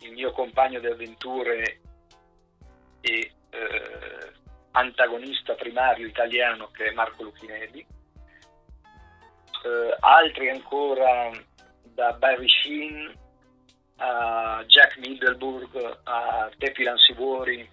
il 0.00 0.12
mio 0.12 0.30
compagno 0.32 0.78
di 0.80 0.86
avventure 0.86 1.80
e 3.00 3.32
eh, 3.50 4.32
antagonista 4.72 5.54
primario 5.54 6.06
italiano 6.06 6.68
che 6.68 6.86
è 6.86 6.92
Marco 6.92 7.24
Lucchinelli, 7.24 7.84
eh, 9.64 9.96
altri 10.00 10.50
ancora 10.50 11.30
da 11.94 12.12
Barry 12.12 12.48
Sheen 12.48 13.20
a 13.96 14.64
Jack 14.66 14.98
Middleburg, 14.98 16.00
a 16.04 16.50
Tepi 16.58 16.82
Lansivori, 16.82 17.68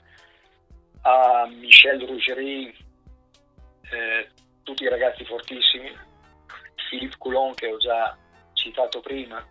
a 1.01 1.47
Michel 1.47 2.05
Rougerie, 2.05 2.73
eh, 3.91 4.29
tutti 4.63 4.87
ragazzi 4.87 5.25
fortissimi, 5.25 5.91
Philippe 6.89 7.15
Coulon 7.17 7.53
che 7.55 7.71
ho 7.71 7.77
già 7.77 8.15
citato 8.53 8.99
prima, 8.99 9.43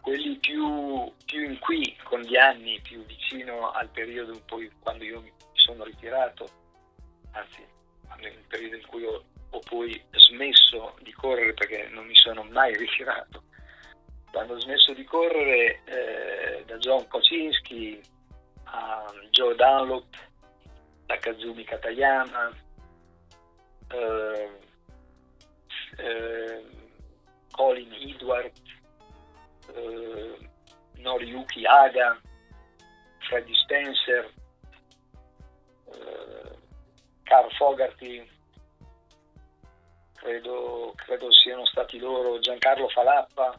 quelli 0.00 0.36
più, 0.36 1.10
più 1.24 1.42
in 1.42 1.58
qui 1.58 1.96
con 2.04 2.20
gli 2.20 2.36
anni, 2.36 2.80
più 2.80 3.04
vicino 3.06 3.70
al 3.72 3.88
periodo 3.88 4.40
cui, 4.48 4.70
quando 4.78 5.02
io 5.02 5.20
mi 5.20 5.32
sono 5.54 5.82
ritirato, 5.82 6.46
anzi 7.32 7.64
nel 8.20 8.44
periodo 8.46 8.76
in 8.76 8.86
cui 8.86 9.04
ho, 9.04 9.24
ho 9.50 9.58
poi 9.60 10.00
smesso 10.12 10.94
di 11.00 11.12
correre 11.12 11.54
perché 11.54 11.88
non 11.90 12.06
mi 12.06 12.14
sono 12.14 12.44
mai 12.44 12.76
ritirato. 12.76 13.43
Ho 14.36 14.60
smesso 14.60 14.92
di 14.92 15.04
correre, 15.04 15.80
eh, 15.84 16.64
da 16.66 16.76
John 16.78 17.06
Kocinski 17.08 18.00
a 18.64 19.04
Joe 19.30 19.54
Dunlop, 19.54 20.06
da 21.06 21.16
Kazumi 21.18 21.64
Katayama, 21.64 22.52
eh, 23.88 24.50
eh, 25.98 26.64
Colin 27.52 27.92
Edward, 27.92 28.52
eh, 29.74 30.50
Noriyuki 30.96 31.64
Haga, 31.64 32.20
Freddy 33.28 33.54
Spencer, 33.54 34.30
eh, 35.92 36.58
Carl 37.22 37.50
Fogarty, 37.52 38.28
credo, 40.14 40.92
credo 40.96 41.32
siano 41.32 41.64
stati 41.66 41.98
loro. 41.98 42.38
Giancarlo 42.40 42.88
Falappa, 42.88 43.58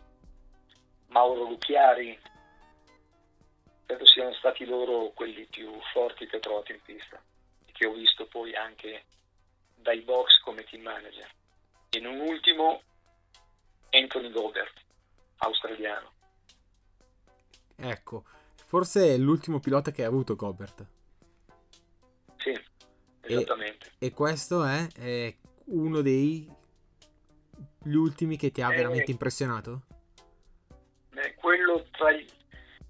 Mauro 1.16 1.46
Lucchiari, 1.46 2.20
credo 3.86 4.06
siano 4.06 4.34
stati 4.34 4.66
loro 4.66 5.14
quelli 5.14 5.46
più 5.46 5.72
forti 5.94 6.28
che 6.28 6.36
ho 6.36 6.40
trovato 6.42 6.74
in 6.74 6.82
pista, 6.84 7.24
che 7.72 7.86
ho 7.86 7.94
visto 7.94 8.28
poi 8.28 8.54
anche 8.54 9.06
dai 9.76 10.02
box 10.02 10.42
come 10.44 10.66
team 10.66 10.82
manager. 10.84 11.30
E 11.90 12.00
non 12.02 12.20
ultimo 12.20 12.82
Anthony 13.92 14.30
Gobert 14.30 14.74
australiano. 15.38 16.12
Ecco, 17.78 18.26
forse 18.66 19.14
è 19.14 19.18
l'ultimo 19.18 19.62
pilota 19.62 19.92
che 19.92 20.04
ha 20.04 20.08
avuto 20.08 20.36
Gobert. 20.36 20.86
Sì, 22.36 22.62
esattamente. 23.22 23.94
E, 24.00 24.08
e 24.08 24.12
questo 24.12 24.66
è, 24.66 24.86
è, 24.92 25.34
uno 25.68 26.02
dei 26.02 26.52
gli 27.84 27.94
ultimi 27.94 28.36
che 28.36 28.52
ti 28.52 28.62
ha 28.62 28.70
è, 28.70 28.76
veramente 28.76 29.12
impressionato? 29.12 29.85
È 31.16 31.34
quello 31.36 31.86
tra, 31.92 32.10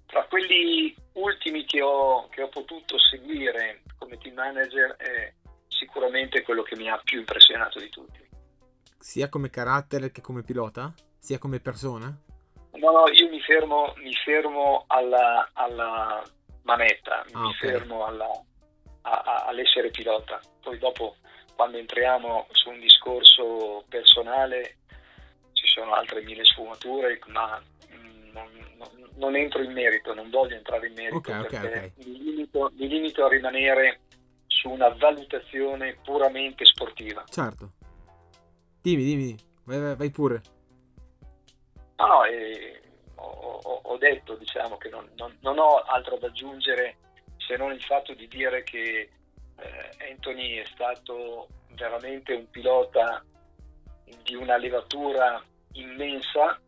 tra 0.06 0.24
quelli 0.26 0.94
ultimi 1.12 1.64
che 1.64 1.80
ho, 1.82 2.28
che 2.28 2.42
ho 2.42 2.48
potuto 2.48 2.98
seguire 2.98 3.82
come 3.98 4.18
team 4.18 4.34
manager 4.34 4.96
è 4.96 5.32
sicuramente 5.68 6.42
quello 6.42 6.62
che 6.62 6.76
mi 6.76 6.88
ha 6.88 7.00
più 7.02 7.18
impressionato 7.18 7.78
di 7.78 7.88
tutti. 7.88 8.24
Sia 8.98 9.28
come 9.28 9.50
carattere 9.50 10.10
che 10.10 10.20
come 10.20 10.42
pilota? 10.42 10.92
Sia 11.18 11.38
come 11.38 11.60
persona? 11.60 12.14
No, 12.72 12.90
no, 12.90 13.08
io 13.08 13.28
mi 13.28 13.40
fermo, 13.40 13.94
mi 13.96 14.12
fermo 14.12 14.84
alla, 14.88 15.50
alla, 15.54 16.22
manetta, 16.62 17.24
ah, 17.32 17.40
mi 17.40 17.48
okay. 17.48 17.70
fermo 17.70 18.04
alla, 18.04 18.28
a, 19.02 19.10
a, 19.10 19.44
all'essere 19.46 19.90
pilota. 19.90 20.40
Poi 20.60 20.78
dopo, 20.78 21.16
quando 21.54 21.78
entriamo 21.78 22.48
su 22.50 22.68
un 22.68 22.80
discorso 22.80 23.84
personale, 23.88 24.78
ci 25.52 25.66
sono 25.66 25.94
altre 25.94 26.22
mille 26.22 26.44
sfumature, 26.44 27.18
ma 27.28 27.62
non, 28.36 28.88
non, 29.16 29.36
entro 29.36 29.62
in 29.62 29.72
merito, 29.72 30.14
non 30.14 30.30
voglio 30.30 30.56
entrare 30.56 30.88
in 30.88 30.94
merito 30.94 31.16
okay, 31.16 31.40
perché 31.42 31.56
okay, 31.56 31.92
mi, 32.04 32.22
limito, 32.22 32.72
mi 32.74 32.88
limito 32.88 33.24
a 33.24 33.28
rimanere 33.28 34.00
su 34.46 34.70
una 34.70 34.88
valutazione 34.90 35.98
puramente 36.02 36.64
sportiva. 36.64 37.24
Certo. 37.28 37.72
Dimmi, 38.82 39.04
dimmi, 39.04 39.36
vai, 39.64 39.96
vai 39.96 40.10
pure. 40.10 40.42
No, 41.96 42.06
no, 42.06 42.24
eh, 42.24 42.80
ho, 43.14 43.80
ho, 43.82 43.96
detto 43.96 44.34
diciamo, 44.34 44.76
che 44.76 44.88
non, 44.88 45.08
non, 45.16 45.36
non, 45.40 45.58
ho 45.58 45.78
altro 45.78 46.18
da 46.18 46.26
aggiungere 46.26 46.98
se 47.36 47.56
non 47.56 47.72
il 47.72 47.82
fatto 47.82 48.12
di 48.14 48.28
dire 48.28 48.62
che 48.64 49.08
eh, 49.58 50.10
Anthony 50.10 50.56
è 50.56 50.64
stato 50.66 51.48
veramente 51.70 52.34
un 52.34 52.48
pilota 52.50 53.24
di 54.22 54.34
una 54.34 54.56
levatura 54.56 55.42
immensa, 55.72 56.60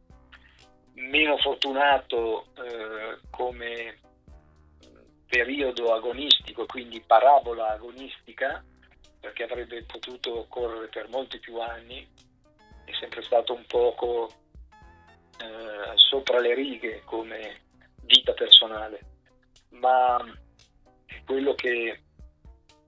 meno 0.99 1.37
fortunato 1.39 2.47
eh, 2.55 3.19
come 3.31 3.99
periodo 5.29 5.93
agonistico, 5.93 6.67
quindi 6.67 7.03
parabola 7.07 7.73
agonistica, 7.73 8.65
perché 9.21 9.45
avrebbe 9.45 9.85
potuto 9.85 10.47
correre 10.49 10.89
per 10.89 11.09
molti 11.09 11.39
più 11.39 11.61
anni, 11.61 12.07
è 12.85 12.93
sempre 12.99 13.23
stato 13.23 13.53
un 13.53 13.65
poco 13.67 14.31
eh, 15.39 15.97
sopra 15.97 16.41
le 16.41 16.55
righe 16.55 17.03
come 17.05 17.61
vita 18.03 18.33
personale, 18.33 19.01
ma 19.71 20.19
quello 21.25 21.55
che 21.55 22.03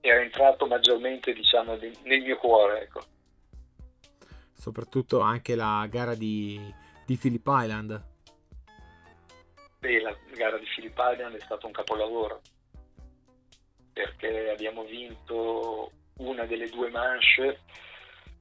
era 0.01 0.21
entrato 0.21 0.65
maggiormente 0.65 1.31
diciamo, 1.31 1.75
nel 1.75 2.21
mio 2.21 2.37
cuore. 2.37 2.81
Ecco. 2.81 3.01
Soprattutto 4.53 5.19
anche 5.19 5.55
la 5.55 5.87
gara 5.89 6.15
di, 6.15 6.59
di 7.11 7.17
Phillip 7.17 7.45
Island. 7.45 8.03
Beh, 9.79 10.01
la 10.01 10.15
gara 10.33 10.57
di 10.57 10.65
Phillip 10.73 10.97
Island 10.97 11.35
è 11.35 11.41
stato 11.41 11.67
un 11.67 11.73
capolavoro 11.73 12.41
perché 13.91 14.49
abbiamo 14.49 14.83
vinto 14.85 15.91
una 16.19 16.45
delle 16.45 16.69
due 16.69 16.89
manche 16.89 17.59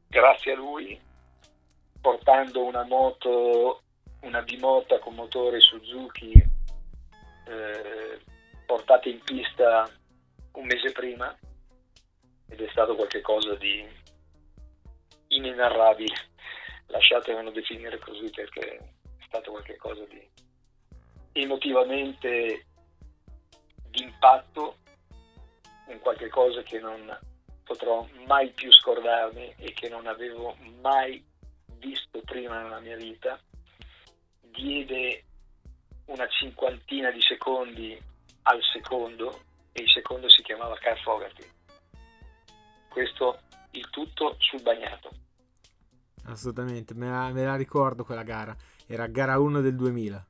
grazie 0.06 0.52
a 0.52 0.56
lui 0.56 1.00
portando 2.00 2.62
una 2.62 2.84
moto 2.84 3.82
una 4.20 4.42
bimota 4.42 4.98
con 5.00 5.14
motore 5.14 5.58
Suzuki 5.60 6.32
eh, 7.46 8.20
portata 8.66 9.08
in 9.08 9.20
pista 9.24 9.90
un 10.52 10.66
mese 10.66 10.92
prima 10.92 11.36
ed 12.48 12.60
è 12.60 12.68
stato 12.70 12.94
qualcosa 12.94 13.54
di 13.56 13.84
inenarrabile, 15.28 16.14
lasciatemelo 16.90 17.50
definire 17.50 17.98
così 17.98 18.30
perché 18.30 18.76
è 18.76 19.24
stato 19.26 19.50
qualcosa 19.52 20.04
di 20.04 20.28
emotivamente 21.32 22.66
d'impatto, 23.88 24.76
un 25.86 25.98
qualche 26.00 26.28
cosa 26.28 26.62
che 26.62 26.78
non 26.78 27.18
potrò 27.64 28.06
mai 28.26 28.50
più 28.50 28.72
scordarmi 28.72 29.54
e 29.58 29.72
che 29.72 29.88
non 29.88 30.06
avevo 30.06 30.56
mai 30.80 31.24
visto 31.78 32.20
prima 32.22 32.60
nella 32.62 32.80
mia 32.80 32.96
vita 32.96 33.40
diede 34.40 35.24
una 36.06 36.26
cinquantina 36.28 37.10
di 37.10 37.20
secondi 37.22 37.98
al 38.42 38.60
secondo 38.72 39.42
e 39.72 39.82
il 39.82 39.88
secondo 39.88 40.28
si 40.28 40.42
chiamava 40.42 40.76
Carl 40.78 40.98
Fogarty. 40.98 41.48
Questo 42.88 43.40
il 43.72 43.88
tutto 43.90 44.36
sul 44.38 44.62
bagnato. 44.62 45.10
Assolutamente, 46.30 46.94
me 46.94 47.08
la, 47.08 47.32
me 47.32 47.44
la 47.44 47.56
ricordo 47.56 48.04
quella 48.04 48.22
gara. 48.22 48.56
Era 48.86 49.06
gara 49.08 49.38
1 49.38 49.60
del 49.60 49.74
2000. 49.74 50.26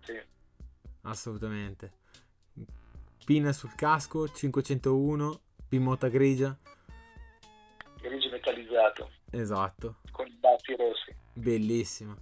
Sì. 0.00 0.20
Assolutamente. 1.02 1.92
Pin 3.24 3.52
sul 3.52 3.74
casco, 3.74 4.26
501, 4.28 5.40
pimota 5.68 6.08
grigia. 6.08 6.56
Grigio 8.00 8.30
metallizzato. 8.30 9.10
Esatto. 9.30 9.96
Con 10.10 10.26
i 10.26 10.36
baffi 10.40 10.74
rossi. 10.74 11.14
Bellissimo. 11.34 12.16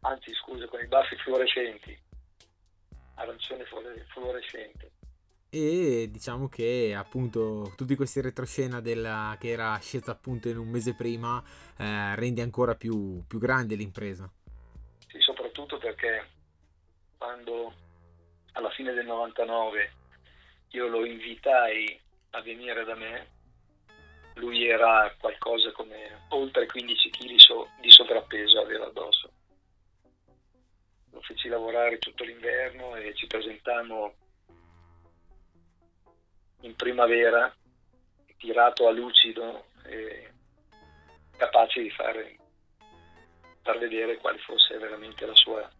Anzi, 0.00 0.32
scusa, 0.34 0.68
con 0.68 0.80
i 0.80 0.86
baffi 0.86 1.16
fluorescenti. 1.16 1.98
Arancione 3.14 3.64
fluorescente. 4.12 4.92
E 5.56 6.08
diciamo 6.10 6.48
che 6.48 6.96
appunto 6.98 7.72
tutti 7.76 7.94
questi 7.94 8.20
retroscena 8.20 8.80
della, 8.80 9.36
che 9.38 9.50
era 9.50 9.78
scesa 9.78 10.10
appunto 10.10 10.48
in 10.48 10.58
un 10.58 10.66
mese 10.66 10.96
prima 10.96 11.40
eh, 11.78 12.16
rende 12.16 12.42
ancora 12.42 12.74
più, 12.74 13.22
più 13.24 13.38
grande 13.38 13.76
l'impresa. 13.76 14.28
Sì, 15.06 15.20
soprattutto 15.20 15.78
perché 15.78 16.26
quando 17.16 17.72
alla 18.54 18.70
fine 18.70 18.94
del 18.94 19.06
99 19.06 19.92
io 20.70 20.88
lo 20.88 21.06
invitai 21.06 22.00
a 22.30 22.40
venire 22.42 22.82
da 22.82 22.96
me, 22.96 23.28
lui 24.34 24.66
era 24.66 25.14
qualcosa 25.20 25.70
come 25.70 26.24
oltre 26.30 26.66
15 26.66 27.10
kg 27.10 27.36
so, 27.36 27.68
di 27.80 27.92
sovrappeso 27.92 28.58
aveva 28.58 28.86
addosso. 28.86 29.30
Lo 31.12 31.20
feci 31.20 31.46
lavorare 31.46 31.98
tutto 31.98 32.24
l'inverno 32.24 32.96
e 32.96 33.14
ci 33.14 33.28
presentammo 33.28 34.14
in 36.64 36.74
primavera, 36.76 37.54
tirato 38.38 38.88
a 38.88 38.90
lucido 38.90 39.66
e 39.84 40.32
capace 41.36 41.82
di 41.82 41.90
fare, 41.90 42.38
far 43.62 43.78
vedere 43.78 44.16
quale 44.16 44.38
fosse 44.38 44.76
veramente 44.78 45.26
la 45.26 45.34
sua 45.34 45.70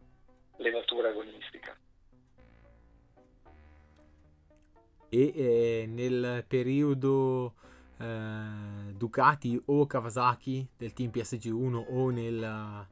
levatura 0.57 1.09
agonistica. 1.09 1.76
E 5.09 5.32
eh, 5.35 5.87
nel 5.87 6.45
periodo 6.47 7.55
eh, 7.99 8.93
Ducati 8.93 9.61
o 9.66 9.87
Kawasaki 9.87 10.68
del 10.76 10.93
team 10.93 11.11
PSG1 11.11 11.85
o 11.89 12.11
nel, 12.11 12.87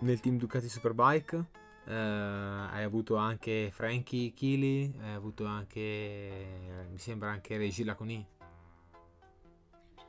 nel 0.00 0.20
team 0.20 0.36
Ducati 0.36 0.68
Superbike 0.68 1.64
eh, 1.86 1.92
hai 1.92 2.82
avuto 2.82 3.16
anche 3.16 3.70
Frankie 3.72 4.32
Kili, 4.32 4.92
hai 5.00 5.14
avuto 5.14 5.46
anche 5.46 6.86
mi 6.90 6.98
sembra 6.98 7.30
anche 7.30 7.56
Regi 7.56 7.84
Laconi. 7.84 8.26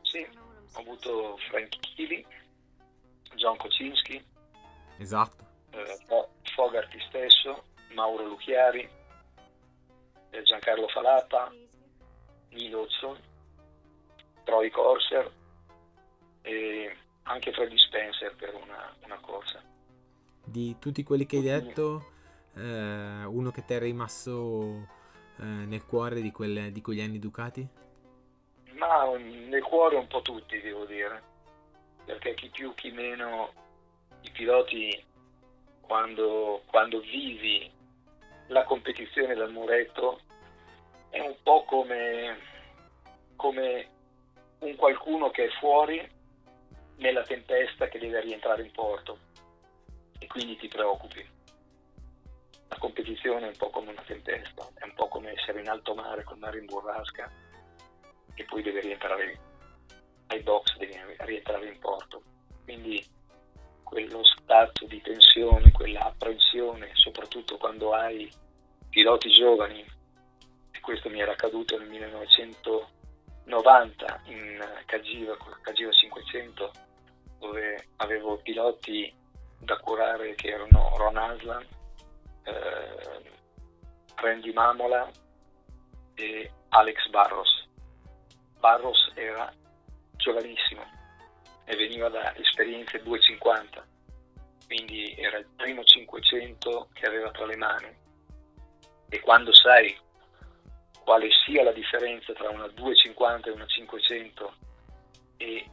Sì, 0.02 0.28
ho 0.74 0.80
avuto 0.80 1.38
Frankie 1.50 1.80
Kili, 1.80 2.26
John 3.36 3.58
Kocinski. 3.58 4.24
Esatto. 4.98 5.46
Eh, 5.72 6.28
Fogarty 6.56 7.00
stesso, 7.08 7.66
Mauro 7.94 8.26
Lucchiari, 8.26 8.90
eh, 10.32 10.42
Giancarlo 10.42 10.88
Falata, 10.88 11.54
Neil 12.50 12.74
Hudson, 12.74 13.20
Troy 14.44 14.70
Corser 14.70 15.32
e 16.42 16.98
anche 17.24 17.52
Freddy 17.52 17.78
Spencer 17.78 18.36
per 18.36 18.56
una, 18.56 18.96
una 19.04 19.20
corsa. 19.20 19.62
Di 20.58 20.80
tutti 20.80 21.04
quelli 21.04 21.28
che 21.28 21.36
hai 21.36 21.44
detto, 21.44 22.14
eh, 22.56 23.24
uno 23.26 23.52
che 23.52 23.64
ti 23.64 23.76
è 23.76 23.78
rimasto 23.78 24.88
eh, 25.40 25.44
nel 25.44 25.86
cuore 25.86 26.20
di, 26.20 26.32
quelle, 26.32 26.72
di 26.72 26.82
quegli 26.82 27.00
anni 27.00 27.20
Ducati? 27.20 27.68
Ma 28.72 29.16
nel 29.18 29.62
cuore 29.62 29.98
un 29.98 30.08
po' 30.08 30.24
tutti, 30.24 30.60
devo 30.60 30.86
dire, 30.86 31.22
perché 32.06 32.34
chi 32.34 32.50
più 32.50 32.74
chi 32.74 32.90
meno 32.90 33.52
i 34.22 34.32
piloti 34.32 35.00
quando, 35.80 36.64
quando 36.66 37.02
vivi 37.02 37.70
la 38.48 38.64
competizione 38.64 39.36
dal 39.36 39.52
muretto 39.52 40.22
è 41.12 41.20
un 41.20 41.36
po' 41.44 41.66
come, 41.66 42.36
come 43.36 43.88
un 44.58 44.76
qualcuno 44.76 45.30
che 45.30 45.46
è 45.46 45.50
fuori 45.60 46.02
nella 46.96 47.22
tempesta 47.22 47.88
che 47.90 48.00
deve 48.00 48.22
rientrare 48.22 48.64
in 48.64 48.72
porto 48.72 49.27
e 50.20 50.28
quindi 50.28 50.58
ti 50.58 50.68
preoccupi. 50.68 51.26
La 52.70 52.78
competizione 52.78 53.46
è 53.46 53.48
un 53.50 53.58
po' 53.58 53.70
come 53.70 53.92
una 53.92 54.04
tempesta, 54.06 54.68
è 54.76 54.84
un 54.84 54.94
po' 54.94 55.08
come 55.08 55.32
essere 55.32 55.62
in 55.62 55.70
alto 55.70 55.96
mare 55.96 56.24
col 56.24 56.38
mare 56.38 56.60
in 56.60 56.66
burrasca 56.66 57.32
e 58.34 58.44
poi 58.44 58.62
deve 58.62 58.82
rientrare 58.82 59.40
ai 60.28 60.42
box, 60.42 60.78
deve 60.78 61.16
rientrare 61.20 61.68
in 61.68 61.80
porto. 61.80 62.22
Quindi 62.64 63.04
quello 63.84 64.24
stato 64.24 64.86
di 64.86 65.02
tensione, 65.02 65.72
quella 65.72 66.02
apprensione, 66.02 66.92
soprattutto 66.94 67.58
quando 67.58 67.94
hai 67.94 68.30
piloti 68.90 69.30
giovani, 69.30 69.86
e 70.72 70.80
questo 70.82 71.10
mi 71.10 71.22
era 71.22 71.32
accaduto 71.32 71.78
nel 71.78 71.88
1900 71.88 72.90
90 73.48 74.22
in 74.26 74.62
Cagiva, 74.86 75.38
Cagiva 75.62 75.92
500, 75.92 76.72
dove 77.40 77.88
avevo 77.98 78.38
piloti 78.38 79.14
da 79.60 79.78
curare 79.78 80.36
che 80.36 80.50
erano 80.50 80.96
Ron 80.98 81.18
Aslan, 81.18 81.66
eh, 82.44 83.32
Randy 84.16 84.54
Mamola 84.54 85.10
e 86.16 86.52
Alex 86.70 87.08
Barros. 87.10 87.68
Barros 88.60 89.12
era 89.16 89.52
giovanissimo 90.16 90.84
e 91.66 91.76
veniva 91.76 92.10
da 92.10 92.36
esperienze 92.36 93.02
250, 93.04 93.86
quindi 94.66 95.14
era 95.18 95.38
il 95.38 95.48
primo 95.56 95.84
500 95.84 96.90
che 96.94 97.06
aveva 97.06 97.32
tra 97.32 97.46
le 97.46 97.56
mani. 97.56 98.06
E 99.10 99.20
quando 99.22 99.54
sai 99.54 99.96
quale 101.04 101.30
sia 101.46 101.64
la 101.64 101.72
differenza 101.72 102.34
tra 102.34 102.50
una 102.50 102.68
250 102.68 103.50
e 103.50 103.54
una 103.54 103.66
500 103.66 104.54
e 105.38 105.66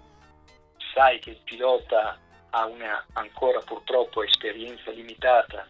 sai 0.92 1.18
che 1.18 1.30
il 1.30 1.40
pilota 1.42 2.18
ha 2.56 2.66
una 2.66 3.04
ancora 3.14 3.58
purtroppo 3.60 4.22
esperienza 4.22 4.92
limitata 4.92 5.68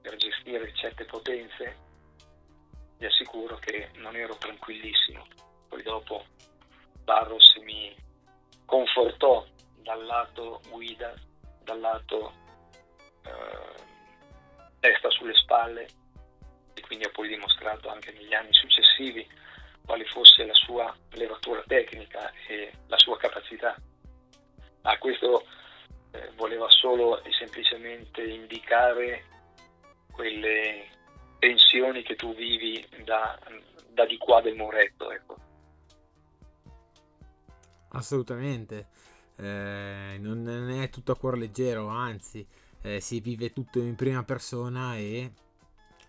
per 0.00 0.16
gestire 0.16 0.74
certe 0.74 1.04
potenze, 1.04 1.76
vi 2.98 3.06
assicuro 3.06 3.56
che 3.58 3.90
non 3.94 4.16
ero 4.16 4.36
tranquillissimo. 4.36 5.24
Poi 5.68 5.82
dopo 5.82 6.24
Barros 7.04 7.54
mi 7.62 7.94
confortò 8.64 9.46
dal 9.76 10.04
lato 10.04 10.60
guida, 10.70 11.14
dal 11.62 11.78
lato 11.78 12.32
eh, 13.22 13.82
testa 14.80 15.08
sulle 15.10 15.34
spalle 15.34 15.86
e 16.74 16.80
quindi 16.80 17.04
ha 17.04 17.10
poi 17.10 17.28
dimostrato 17.28 17.88
anche 17.88 18.10
negli 18.10 18.34
anni 18.34 18.52
successivi 18.52 19.24
quale 19.84 20.04
fosse 20.06 20.44
la 20.44 20.54
sua 20.54 20.92
levatura 21.12 21.62
tecnica 21.64 22.32
e 22.48 22.72
la 22.88 22.98
sua 22.98 23.16
capacità. 23.18 23.76
A 24.82 24.98
questo 24.98 25.46
eh, 26.16 26.32
voleva 26.36 26.68
solo 26.68 27.22
e 27.22 27.30
semplicemente 27.32 28.22
indicare 28.22 29.24
quelle 30.10 30.88
tensioni 31.38 32.02
che 32.02 32.16
tu 32.16 32.34
vivi 32.34 32.86
da, 33.04 33.38
da 33.90 34.06
di 34.06 34.16
qua 34.16 34.40
del 34.40 34.56
muretto. 34.56 35.10
Ecco. 35.10 35.36
Assolutamente, 37.90 38.88
eh, 39.36 40.16
non 40.18 40.70
è 40.70 40.88
tutto 40.88 41.12
a 41.12 41.16
cuore 41.16 41.38
leggero, 41.38 41.88
anzi 41.88 42.46
eh, 42.82 43.00
si 43.00 43.20
vive 43.20 43.52
tutto 43.52 43.78
in 43.80 43.94
prima 43.94 44.22
persona 44.22 44.96
e 44.96 45.32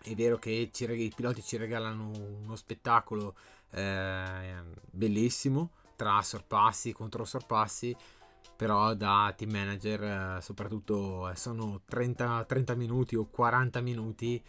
è 0.02 0.14
vero 0.14 0.38
che 0.38 0.70
ci, 0.72 0.84
i 0.90 1.12
piloti 1.14 1.42
ci 1.42 1.56
regalano 1.56 2.10
uno 2.42 2.56
spettacolo 2.56 3.34
eh, 3.72 4.62
bellissimo 4.90 5.70
tra 5.96 6.22
sorpassi, 6.22 6.92
contro 6.92 7.24
sorpassi, 7.24 7.94
però 8.58 8.92
da 8.94 9.32
team 9.36 9.52
manager 9.52 10.02
eh, 10.02 10.42
soprattutto 10.42 11.30
eh, 11.30 11.36
sono 11.36 11.82
30, 11.86 12.44
30, 12.44 12.74
minuti 12.74 13.14
o 13.14 13.28
40 13.30 13.80
minuti 13.80 14.42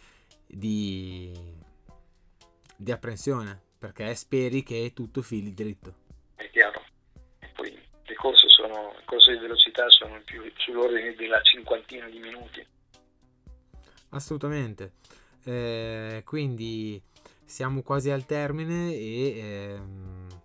di, 0.44 1.32
di 2.76 2.90
apprensione 2.90 3.62
perché 3.78 4.12
speri 4.16 4.64
che 4.64 4.90
tutto 4.92 5.22
fili 5.22 5.54
dritto. 5.54 5.94
È 6.34 6.50
chiaro. 6.50 6.82
E 7.38 7.50
poi 7.54 7.70
le 7.70 8.14
corse, 8.16 8.48
sono, 8.48 8.94
le 8.96 9.04
corse 9.04 9.30
di 9.30 9.38
velocità 9.38 9.88
sono 9.90 10.20
più 10.24 10.42
sull'ordine 10.56 11.14
della 11.14 11.40
cinquantina 11.42 12.08
di 12.08 12.18
minuti. 12.18 12.66
Assolutamente. 14.08 14.94
Eh, 15.44 16.22
quindi 16.24 17.00
siamo 17.44 17.82
quasi 17.82 18.10
al 18.10 18.26
termine 18.26 18.92
e 18.92 19.38
ehm, 19.38 20.39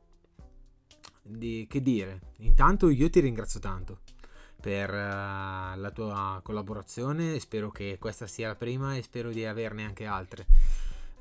di, 1.25 1.65
che 1.69 1.81
dire. 1.81 2.19
Intanto 2.39 2.89
io 2.89 3.09
ti 3.09 3.19
ringrazio 3.19 3.59
tanto 3.59 3.99
per 4.61 4.89
uh, 4.89 5.79
la 5.79 5.91
tua 5.93 6.39
collaborazione 6.43 7.39
spero 7.39 7.69
che 7.69 7.97
questa 7.99 8.25
sia 8.25 8.47
la 8.47 8.55
prima 8.55 8.95
e 8.95 9.03
spero 9.03 9.29
di 9.29 9.45
averne 9.45 9.83
anche 9.83 10.05
altre. 10.05 10.45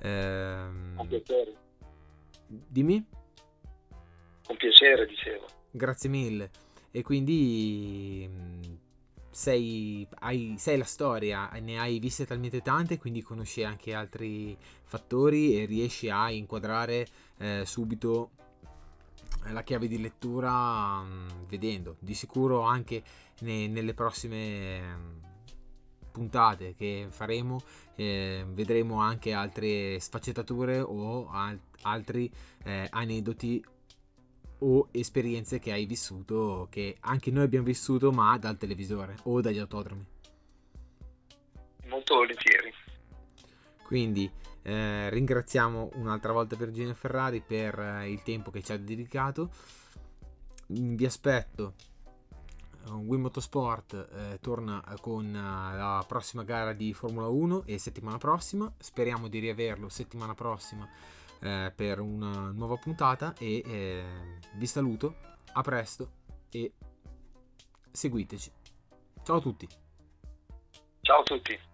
Ehm, 0.00 0.96
con 0.96 1.06
piacere. 1.06 1.54
Dimmi? 2.46 3.06
Con 4.46 4.56
piacere 4.56 5.06
dicevo. 5.06 5.46
Grazie 5.70 6.08
mille. 6.08 6.50
E 6.90 7.02
quindi 7.02 8.30
sei, 9.30 10.06
hai, 10.20 10.54
sei 10.56 10.78
la 10.78 10.84
storia, 10.84 11.50
ne 11.60 11.78
hai 11.78 11.98
viste 11.98 12.24
talmente 12.24 12.60
tante, 12.60 12.98
quindi 12.98 13.20
conosci 13.20 13.64
anche 13.64 13.92
altri 13.92 14.56
fattori 14.84 15.60
e 15.60 15.64
riesci 15.64 16.08
a 16.08 16.30
inquadrare 16.30 17.06
eh, 17.38 17.62
subito 17.66 18.30
la 19.50 19.62
chiave 19.62 19.88
di 19.88 20.00
lettura 20.00 21.02
mh, 21.02 21.08
mm, 21.08 21.28
vedendo. 21.46 21.96
Di 22.00 22.14
sicuro 22.14 22.60
anche 22.62 23.02
ne, 23.40 23.66
nelle 23.68 23.94
prossime 23.94 24.76
ehm, 24.78 25.20
puntate 26.14 26.74
che 26.74 27.08
faremo 27.10 27.60
eh, 27.96 28.44
vedremo 28.48 29.00
anche 29.00 29.32
altre 29.32 29.98
sfaccettature 29.98 30.78
o 30.80 31.28
al- 31.28 31.60
altri 31.82 32.30
eh, 32.64 32.86
aneddoti 32.88 33.64
o 34.58 34.88
esperienze 34.92 35.58
che 35.58 35.72
hai 35.72 35.84
vissuto 35.86 36.68
che 36.70 36.96
anche 37.00 37.32
noi 37.32 37.44
abbiamo 37.44 37.66
vissuto 37.66 38.12
ma 38.12 38.38
dal 38.38 38.56
televisore 38.56 39.16
o 39.24 39.40
dagli 39.40 39.58
autodromi 39.58 40.06
molto 41.86 42.14
volentieri 42.14 42.72
quindi 43.82 44.30
eh, 44.66 45.10
ringraziamo 45.10 45.90
un'altra 45.96 46.32
volta 46.32 46.56
Virginia 46.56 46.94
Ferrari 46.94 47.42
per 47.42 47.78
eh, 47.78 48.10
il 48.10 48.22
tempo 48.22 48.50
che 48.50 48.62
ci 48.62 48.72
ha 48.72 48.78
dedicato. 48.78 49.50
Mm, 50.72 50.94
vi 50.94 51.04
aspetto. 51.04 51.74
Eh, 52.86 52.90
Wii 52.90 53.20
Motorsport 53.20 53.92
eh, 53.92 54.38
torna 54.40 54.82
con 55.02 55.30
la 55.32 56.02
prossima 56.08 56.44
gara 56.44 56.72
di 56.72 56.94
Formula 56.94 57.28
1 57.28 57.64
e 57.66 57.78
settimana 57.78 58.16
prossima. 58.16 58.72
Speriamo 58.78 59.28
di 59.28 59.38
riaverlo 59.38 59.90
settimana 59.90 60.34
prossima 60.34 60.88
eh, 61.40 61.70
per 61.74 62.00
una 62.00 62.50
nuova 62.50 62.76
puntata 62.76 63.34
e 63.38 64.02
vi 64.54 64.66
saluto. 64.66 65.32
A 65.56 65.60
presto 65.60 66.10
e 66.50 66.72
seguiteci. 67.92 68.50
Ciao 69.22 69.36
a 69.36 69.40
tutti. 69.40 69.68
Ciao 71.02 71.20
a 71.20 71.22
tutti. 71.22 71.73